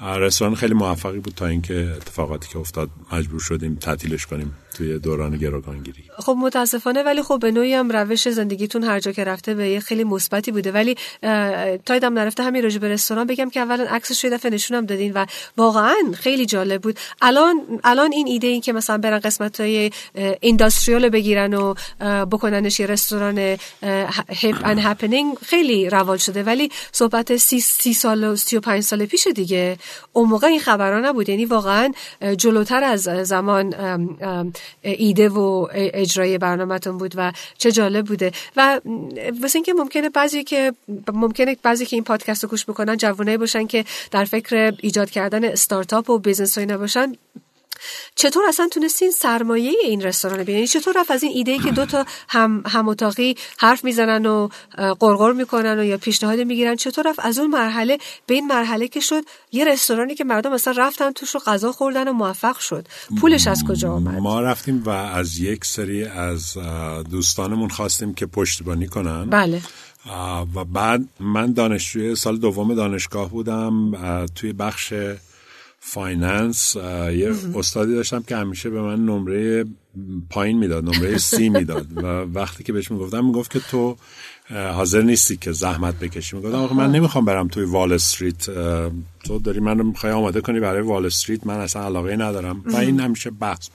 رستوران 0.00 0.54
خیلی 0.54 0.74
موفقی 0.74 1.18
بود 1.18 1.34
تا 1.34 1.46
اینکه 1.46 1.92
اتفاقاتی 1.96 2.48
که 2.48 2.58
افتاد 2.58 2.90
مجبور 3.12 3.40
شدیم 3.40 3.74
تعطیلش 3.74 4.26
کنیم 4.26 4.54
توی 4.74 4.98
دوران 4.98 5.36
گروگانگیری. 5.36 6.04
خب 6.18 6.36
متاسفانه 6.38 7.02
ولی 7.02 7.22
خب 7.22 7.38
به 7.40 7.50
نوعی 7.50 7.74
هم 7.74 7.92
روش 7.92 8.28
زندگیتون 8.28 8.84
هر 8.84 9.00
جا 9.00 9.12
که 9.12 9.24
رفته 9.24 9.54
به 9.54 9.68
یه 9.68 9.80
خیلی 9.80 10.04
مثبتی 10.04 10.52
بوده. 10.52 10.72
ولی 10.72 10.96
تایدم 11.86 12.18
نرفته 12.18 12.42
همین 12.42 12.62
راجع 12.62 12.78
به 12.78 12.88
رستوران 12.88 13.26
بگم 13.26 13.50
که 13.50 13.60
اولا 13.60 13.84
عکسش 13.84 14.24
یه 14.24 14.30
دفعه 14.30 14.50
نشونم 14.50 14.86
دادین 14.86 15.12
و 15.12 15.26
واقعا 15.56 16.12
خیلی 16.14 16.46
جالب 16.46 16.82
بود. 16.82 16.98
الان 17.22 17.80
الان 17.84 18.12
این 18.12 18.26
ایده 18.26 18.46
این 18.46 18.60
که 18.60 18.72
مثلا 18.72 18.98
برن 18.98 19.18
قسمت 19.18 19.60
های 19.60 19.90
اینداستریال 20.40 21.08
بگیرن 21.08 21.54
و 21.54 21.74
بکننش 22.24 22.80
یه 22.80 22.86
رستوران 22.86 23.38
هپ 24.28 24.60
ان 24.64 24.78
هپنینگ 24.78 25.34
خیلی 25.46 25.90
رواج 25.90 26.20
شده. 26.20 26.42
ولی 26.42 26.70
صحبت 26.92 27.36
سی, 27.36 27.60
سی 27.60 27.94
سال 27.94 28.24
و 28.24 28.36
سی 28.36 28.56
و 28.56 28.60
پنج 28.60 28.82
سال 28.82 29.06
پیش 29.06 29.26
دیگه 29.26 29.78
اون 30.12 30.28
موقع 30.28 30.46
این 30.46 30.60
خبرها 30.60 31.08
نبود. 31.08 31.28
یعنی 31.28 31.44
واقعا 31.44 31.92
جلوتر 32.36 32.84
از 32.84 33.02
زمان 33.02 33.74
ایده 34.82 35.28
و 35.28 35.66
اجرای 35.72 36.38
برنامهتون 36.38 36.98
بود 36.98 37.14
و 37.16 37.32
چه 37.58 37.72
جالب 37.72 38.06
بوده. 38.06 38.32
و 38.56 38.80
واسه 39.42 39.56
اینکه 39.56 39.72
ممکنه 39.72 40.08
بعضی 40.08 40.44
که 40.44 40.72
ممکنه 41.12 41.56
بعضی 41.62 41.86
که 41.86 41.96
این 41.96 42.04
پادکست 42.04 42.44
رو 42.44 42.50
گوش 42.50 42.64
بکنن 42.64 42.96
جوانایی 42.96 43.36
باشن 43.36 43.66
که 43.66 43.84
در 44.10 44.24
فکر 44.24 44.74
ایجاد 44.80 45.10
کردن 45.10 45.44
استارتاپ 45.44 46.10
و 46.10 46.18
business 46.18 46.58
و 46.58 46.78
باشن 46.78 47.12
چطور 48.14 48.44
اصلا 48.48 48.68
تونستین 48.68 49.10
سرمایه 49.10 49.72
این 49.82 50.02
رستوران 50.02 50.38
ببینید 50.38 50.68
چطور 50.68 50.94
رفت 51.00 51.10
از 51.10 51.22
این 51.22 51.32
ایده 51.34 51.58
که 51.58 51.70
دو 51.70 51.86
تا 51.86 52.04
هم 52.28 52.62
هم 52.66 52.88
اتاقی 52.88 53.36
حرف 53.58 53.84
می‌زنن 53.84 54.26
و 54.26 54.48
غرغر 55.00 55.32
می‌کنن 55.32 55.78
و 55.78 55.84
یا 55.84 55.98
پیشنهاد 55.98 56.40
می‌گیرن؟ 56.40 56.76
چطور 56.76 57.10
رفت 57.10 57.20
از 57.20 57.38
اون 57.38 57.50
مرحله 57.50 57.98
به 58.26 58.34
این 58.34 58.46
مرحله 58.46 58.88
که 58.88 59.00
شد 59.00 59.22
یه 59.52 59.64
رستورانی 59.64 60.14
که 60.14 60.24
مردم 60.24 60.52
مثلا 60.52 60.74
رفتن 60.76 61.12
توش 61.12 61.34
رو 61.34 61.40
غذا 61.46 61.72
خوردن 61.72 62.08
و 62.08 62.12
موفق 62.12 62.58
شد؟ 62.58 62.86
پولش 63.20 63.46
از 63.46 63.64
کجا 63.68 63.92
آمد؟ 63.92 64.18
ما 64.18 64.40
رفتیم 64.40 64.82
و 64.86 64.90
از 64.90 65.38
یک 65.38 65.64
سری 65.64 66.04
از 66.04 66.56
دوستانمون 67.10 67.68
خواستیم 67.68 68.14
که 68.14 68.26
پشتیبانی 68.26 68.86
کنن. 68.86 69.30
بله. 69.30 69.62
و 70.54 70.64
بعد 70.64 71.04
من 71.20 71.52
دانشجوی 71.52 72.14
سال 72.14 72.36
دوم 72.36 72.74
دانشگاه 72.74 73.30
بودم 73.30 74.26
توی 74.26 74.52
بخش 74.52 74.92
finance 75.82 76.76
یه 76.76 77.32
استادی 77.54 77.94
داشتم 77.94 78.22
که 78.22 78.36
همیشه 78.36 78.70
به 78.70 78.82
من 78.82 79.04
نمره 79.04 79.64
پایین 80.30 80.58
می‌داد 80.58 80.84
نمره 80.84 81.18
C 81.18 81.48
می‌داد. 81.58 81.86
و 81.96 82.06
وقتی 82.06 82.64
که 82.64 82.72
بهش 82.72 82.90
می‌گفتم 82.90 83.24
می‌گفت 83.24 83.50
که 83.50 83.60
تو 83.60 83.96
حاضر 84.50 85.02
نیستی 85.02 85.36
که 85.36 85.52
زحمت 85.52 85.94
بکشی. 85.98 86.36
می‌گفتم 86.36 86.76
من 86.76 86.92
نمی‌خوام 86.92 87.24
برم 87.24 87.48
توی 87.48 87.64
وال 87.64 87.92
استریت 87.92 88.44
تو 89.24 89.38
داری 89.44 89.60
منو 89.60 89.82
می‌خوای 89.82 90.12
آماده 90.12 90.40
کنی 90.40 90.60
برای 90.60 90.82
وال 90.82 91.06
استریت 91.06 91.46
من 91.46 91.54
اصلا 91.54 91.84
علاقه 91.84 92.16
ندارم. 92.16 92.62
و 92.66 92.76
این 92.76 93.00
همیشه 93.00 93.30
بحث 93.30 93.68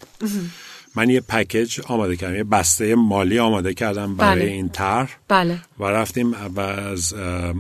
من 0.96 1.10
یه 1.10 1.22
package 1.22 1.80
آماده 1.88 2.16
کردم 2.16 2.36
یه 2.36 2.44
بسته 2.44 2.96
مالی 2.96 3.40
آماده 3.40 3.74
کردم 3.74 4.16
برای 4.16 4.40
بله. 4.40 4.52
این 4.52 4.70
طرح 4.70 5.18
بله. 5.28 5.60
و 5.80 5.84
رفتیم 5.84 6.36
و 6.56 6.60
از 6.60 7.14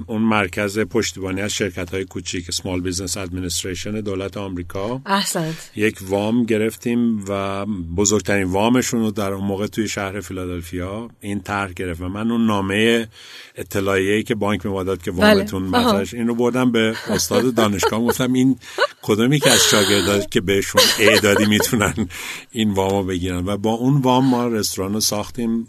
اون 0.07 0.21
مرکز 0.21 0.79
پشتیبانی 0.79 1.41
از 1.41 1.53
شرکت 1.53 1.93
های 1.93 2.05
کوچیک 2.05 2.51
Small 2.51 2.81
Business 2.81 3.17
Administration 3.17 3.91
دولت 3.91 4.37
آمریکا 4.37 5.01
احسنت 5.05 5.71
یک 5.75 5.97
وام 6.01 6.43
گرفتیم 6.43 7.25
و 7.27 7.65
بزرگترین 7.97 8.47
وامشون 8.47 8.99
رو 8.99 9.11
در 9.11 9.33
اون 9.33 9.45
موقع 9.45 9.67
توی 9.67 9.87
شهر 9.87 10.19
فیلادلفیا 10.19 11.09
این 11.21 11.39
طرح 11.39 11.73
گرفت 11.73 12.01
و 12.01 12.09
من 12.09 12.31
اون 12.31 12.45
نامه 12.45 13.07
اطلاعیه‌ای 13.55 14.23
که 14.23 14.35
بانک 14.35 14.65
میواداد 14.65 15.01
که 15.01 15.11
بله. 15.11 15.33
وامتون 15.33 15.71
بله. 15.71 16.07
این 16.13 16.27
رو 16.27 16.35
بردم 16.35 16.71
به 16.71 16.95
استاد 17.07 17.53
دانشگاه 17.53 17.99
گفتم 17.99 18.33
این 18.33 18.59
کدومی 19.01 19.39
که 19.39 19.51
از 19.51 19.59
شاگردات 19.71 20.31
که 20.31 20.41
بهشون 20.41 20.81
اعدادی 20.99 21.45
می‌تونن 21.45 21.93
این 22.51 22.73
وامو 22.73 23.03
بگیرن 23.03 23.24
و 23.31 23.57
با 23.57 23.71
اون 23.71 24.01
وام 24.01 24.25
ما 24.29 24.47
رستوران 24.47 24.93
رو 24.93 24.99
ساختیم 24.99 25.67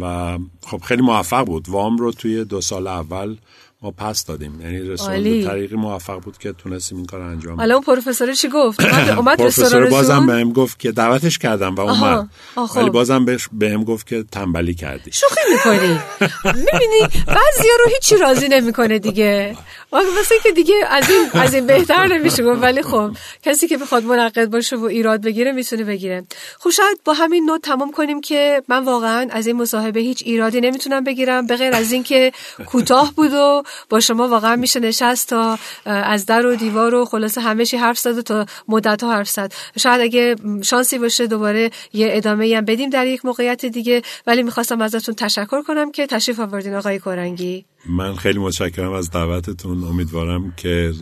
و 0.00 0.38
خب 0.66 0.78
خیلی 0.78 1.02
موفق 1.02 1.44
بود. 1.44 1.68
وام 1.68 1.96
رو 1.96 2.12
توی 2.12 2.44
دو 2.44 2.60
سال 2.60 2.86
اول 2.86 3.36
ما 3.82 3.90
پس 3.90 4.24
دادیم. 4.26 4.60
یعنی 4.60 4.80
رستوران 4.80 5.22
به 5.22 5.44
طریقی 5.44 5.76
موفق 5.76 6.20
بود 6.20 6.38
که 6.38 6.52
تونستیم 6.52 6.98
این 6.98 7.06
کار 7.06 7.20
انجام 7.20 7.56
حالا 7.56 7.74
اون 7.74 7.84
پروفسور 7.84 8.34
چی 8.34 8.48
گفت؟ 8.48 8.80
اومد 8.84 9.38
پروفسور 9.42 9.90
بازم 9.90 10.26
بهم 10.26 10.52
گفت 10.52 10.78
که 10.78 10.92
دعوتش 10.92 11.38
کردم 11.38 11.74
و 11.74 11.80
اومد. 11.80 12.28
ولی 12.76 12.90
بازم 12.90 13.24
بهش 13.24 13.48
بهم 13.52 13.84
گفت 13.84 14.06
که 14.06 14.24
تنبلی 14.32 14.74
کردی. 14.74 15.12
شوخی 15.12 15.40
می‌کنی. 15.52 15.98
می‌بینی 16.44 17.00
بعضیا 17.26 17.72
رو 17.84 17.90
هیچی 17.94 18.16
راضی 18.16 18.48
نمی‌کنه 18.48 18.98
دیگه. 18.98 19.56
واسه 19.92 20.34
که 20.42 20.52
دیگه 20.52 20.74
از 20.90 21.10
این 21.10 21.42
از 21.42 21.54
این 21.54 21.66
بهتر 21.66 22.06
نمیشه 22.06 22.44
گفت. 22.44 22.62
ولی 22.62 22.82
خب 22.82 23.10
کسی 23.42 23.68
که 23.68 23.78
بخواد 23.78 24.04
منقد 24.04 24.50
باشه 24.50 24.76
و 24.76 24.84
ایراد 24.84 25.22
بگیره 25.22 25.52
می‌تونه 25.52 25.84
بگیره. 25.84 26.24
خب 26.58 26.70
شاید 26.70 27.00
با 27.04 27.12
همین 27.12 27.50
نوت 27.50 27.62
تمام 27.62 27.92
کنیم 27.92 28.20
که 28.20 28.62
من 28.68 28.84
واقعا 28.84 29.28
از 29.30 29.46
این 29.46 29.56
مصاحبه 29.56 30.00
هیچ 30.00 30.22
ایرادی 30.26 30.60
نمی‌تونم 30.60 31.04
بگیرم 31.04 31.46
به 31.46 31.56
غیر 31.56 31.74
از 31.74 31.92
اینکه 31.92 32.32
کوتاه 32.66 33.12
بود 33.16 33.32
و 33.32 33.62
با 33.88 34.00
شما 34.00 34.28
واقعا 34.28 34.56
میشه 34.56 34.80
نشست 34.80 35.28
تا 35.28 35.58
از 35.84 36.26
در 36.26 36.46
و 36.46 36.56
دیوار 36.56 36.94
و 36.94 37.04
خلاصه 37.04 37.40
همه 37.40 37.64
چی 37.66 37.76
حرف 37.76 37.98
زد 37.98 38.18
و 38.18 38.22
تا 38.22 38.46
مدت 38.68 39.02
ها 39.02 39.12
حرف 39.12 39.28
زد. 39.28 39.52
شاید 39.78 40.00
اگه 40.00 40.36
شانسی 40.62 40.98
باشه 40.98 41.26
دوباره 41.26 41.70
یه 41.92 42.08
ادامه 42.12 42.56
هم 42.56 42.64
بدیم 42.64 42.90
در 42.90 43.06
یک 43.06 43.24
موقعیت 43.24 43.66
دیگه 43.66 44.02
ولی 44.26 44.42
می‌خواستم 44.42 44.80
ازتون 44.80 45.14
تشکر 45.14 45.62
کنم 45.62 45.92
که 45.92 46.06
تشریف 46.06 46.40
آوردین 46.40 46.74
آقای 46.74 46.98
کورنگی. 46.98 47.64
من 47.86 48.16
خیلی 48.16 48.38
متشکرم 48.38 48.92
از 48.92 49.10
دعوتتون. 49.10 49.84
امیدوارم 49.84 50.52
که 50.56 50.92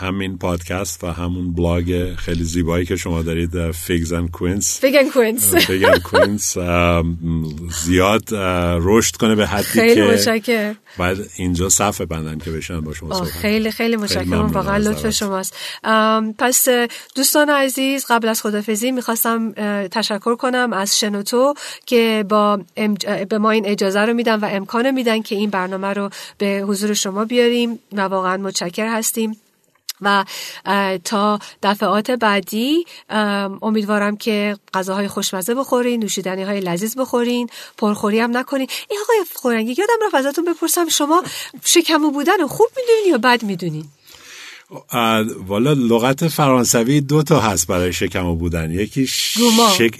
همین 0.00 0.38
پادکست 0.38 1.04
و 1.04 1.06
همون 1.06 1.52
بلاگ 1.54 2.14
خیلی 2.14 2.44
زیبایی 2.44 2.86
که 2.86 2.96
شما 2.96 3.22
دارید 3.22 3.70
Figs 3.70 4.12
and 4.12 4.30
Quince 4.30 4.68
Fig 4.68 5.08
Quince 5.08 5.54
Quince 6.04 6.58
زیاد 7.84 8.28
رشد 8.80 9.16
کنه 9.16 9.34
به 9.34 9.46
حدی 9.46 9.64
خیلی 9.64 9.94
که 9.94 10.02
متشکرم. 10.02 10.76
بعد 10.98 11.16
اینجا 11.36 11.68
صفحه 11.68 12.06
بندن 12.06 12.38
که 12.38 12.50
بشن 12.50 12.80
با 12.80 12.94
شما 12.94 13.14
صحبت 13.14 13.30
خیلی 13.30 13.70
خیلی 13.70 13.96
متشکرم. 13.96 14.46
واقعا 14.46 14.76
لطف 14.76 15.10
شماست. 15.10 15.56
پس 16.38 16.68
دوستان 17.16 17.50
عزیز 17.50 18.06
قبل 18.08 18.28
از 18.28 18.42
خدافزی 18.42 18.90
می‌خواستم 18.90 19.52
تشکر 19.88 20.36
کنم 20.36 20.72
از 20.72 20.98
شنوتو 20.98 21.54
که 21.86 22.24
با 22.28 22.60
به 23.28 23.38
ما 23.38 23.50
این 23.50 23.66
اجازه 23.66 24.00
رو 24.00 24.14
میدن 24.14 24.40
و 24.40 24.48
امکان 24.50 24.90
میدن 24.90 25.22
که 25.22 25.34
این 25.36 25.50
برنامه 25.50 25.88
رو 25.88 26.10
به 26.38 26.64
حضور 26.68 26.94
شما 26.94 27.24
بیاریم 27.24 27.78
و 27.92 28.00
واقعا 28.00 28.36
متشکر 28.36 28.86
هستیم. 28.86 29.36
و 30.02 30.24
تا 31.04 31.38
دفعات 31.62 32.10
بعدی 32.10 32.84
امیدوارم 33.62 34.16
که 34.16 34.56
غذاهای 34.74 35.08
خوشمزه 35.08 35.54
بخورین 35.54 36.00
نوشیدنی 36.00 36.42
های 36.42 36.60
لذیذ 36.60 36.96
بخورین 36.96 37.48
پرخوری 37.78 38.20
هم 38.20 38.36
نکنین. 38.36 38.68
این 38.90 39.00
آقای 39.02 39.16
خورنگی 39.34 39.74
یادم 39.78 40.06
رفت 40.06 40.14
ازتون 40.14 40.44
بپرسم 40.44 40.88
شما 40.88 41.22
شکمو 41.64 42.10
بودن 42.10 42.46
خوب 42.46 42.68
می‌دونین 42.76 43.04
یا 43.08 43.18
بد 43.18 43.42
می‌دونین؟ 43.42 43.84
والا 45.46 45.72
لغت 45.72 46.28
فرانسوی 46.28 47.00
دو 47.00 47.22
تا 47.22 47.40
هست 47.40 47.66
برای 47.66 47.92
شکمو 47.92 48.36
بودن. 48.36 48.70
یکی 48.70 49.06
شک... 49.06 49.96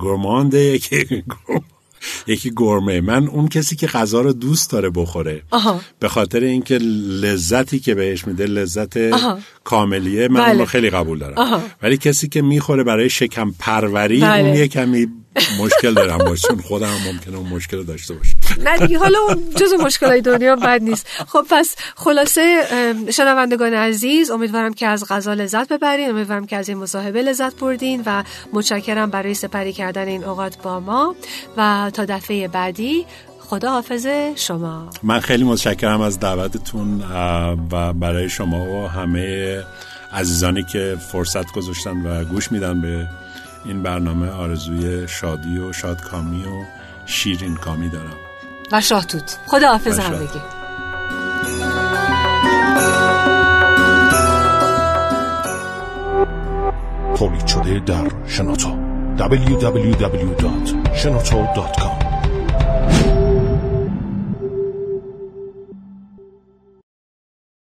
گرمانده 0.00 0.58
یکی 0.58 1.24
یکی 2.26 2.52
گرمه. 2.56 3.00
من 3.00 3.28
اون 3.28 3.48
کسی 3.48 3.76
که 3.76 3.86
غذا 3.86 4.20
رو 4.20 4.32
دوست 4.32 4.70
داره 4.70 4.90
بخوره. 4.90 5.42
به 5.98 6.08
خاطر 6.08 6.40
اینکه 6.40 6.78
لذتی 7.22 7.78
که 7.78 7.94
بهش 7.94 8.26
میده 8.26 8.46
لذت 8.46 8.98
کاملیه 9.64 10.28
من 10.28 10.40
بله. 10.40 10.64
خیلی 10.64 10.90
قبول 10.90 11.18
دارم. 11.18 11.62
ولی 11.82 11.96
کسی 11.96 12.28
که 12.28 12.42
می‌خوره 12.42 12.82
برای 12.82 13.10
شکم 13.10 13.54
پروری 13.58 14.20
بله. 14.20 14.44
اون 14.44 14.54
یه 14.54 14.68
کمی 14.68 15.08
مشکل 15.60 15.94
دارم 15.94 16.18
باشه 16.18 16.48
چون 16.48 16.60
خودم 16.60 16.94
ممکنه 17.06 17.36
اون 17.36 17.48
مشکل 17.48 17.82
داشته 17.82 18.14
باشه 18.14 18.34
نه 18.64 18.78
دیگه 18.78 18.98
حالا 18.98 19.18
اون 19.28 19.50
جز 19.56 19.72
مشکلای 19.72 20.20
دنیا 20.20 20.56
بد 20.56 20.82
نیست. 20.82 21.06
خب 21.28 21.46
پس 21.50 21.74
خلاصه 21.96 22.62
شنوندگان 23.12 23.74
عزیز 23.74 24.30
امیدوارم 24.30 24.74
که 24.74 24.86
از 24.86 25.04
غذا 25.08 25.34
لذت 25.34 25.68
ببرین 25.72 26.10
امیدوارم 26.10 26.46
که 26.46 26.56
از 26.56 26.68
این 26.68 26.78
مصاحبه 26.78 27.22
لذت 27.22 27.60
بردین 27.60 28.02
و 28.06 28.24
متشکرم 28.52 29.10
برای 29.10 29.34
سپری 29.34 29.72
کردن 29.72 30.08
این 30.08 30.24
اوقات 30.24 30.62
با 30.62 30.80
ما. 30.80 31.14
و 31.56 31.90
تا 31.94 32.04
دفعه 32.04 32.48
بعدی 32.48 33.06
خدا 33.40 33.70
حافظ 33.70 34.06
شما. 34.36 34.90
من 35.02 35.20
خیلی 35.20 35.44
متشکرم 35.44 36.00
از 36.00 36.20
دعوتتون 36.20 37.04
و 37.70 37.92
برای 37.92 38.28
شما 38.28 38.66
و 38.66 38.88
همه 38.88 39.62
عزیزانی 40.12 40.62
که 40.62 40.96
فرصت 41.12 41.52
گذاشتن 41.52 42.06
و 42.06 42.24
گوش 42.24 42.52
میدن 42.52 42.80
به 42.80 43.06
این 43.64 43.82
برنامه 43.82 44.30
آرزوی 44.30 45.08
شادی 45.08 45.58
و 45.58 45.72
شادکامی 45.72 46.44
و 46.44 46.64
شیرین 47.06 47.56
کامی 47.56 47.88
دارم. 47.88 48.16
و 48.72 48.80
شاهتوت 48.80 49.38
خدا 49.46 49.68
حافظ 49.68 49.98
هم 49.98 50.18
بگی 50.18 50.40
تولید 57.14 57.46
شده 57.46 57.78
در 57.78 58.10
شنوتو. 58.26 58.88
www.shenoto.com 59.18 62.07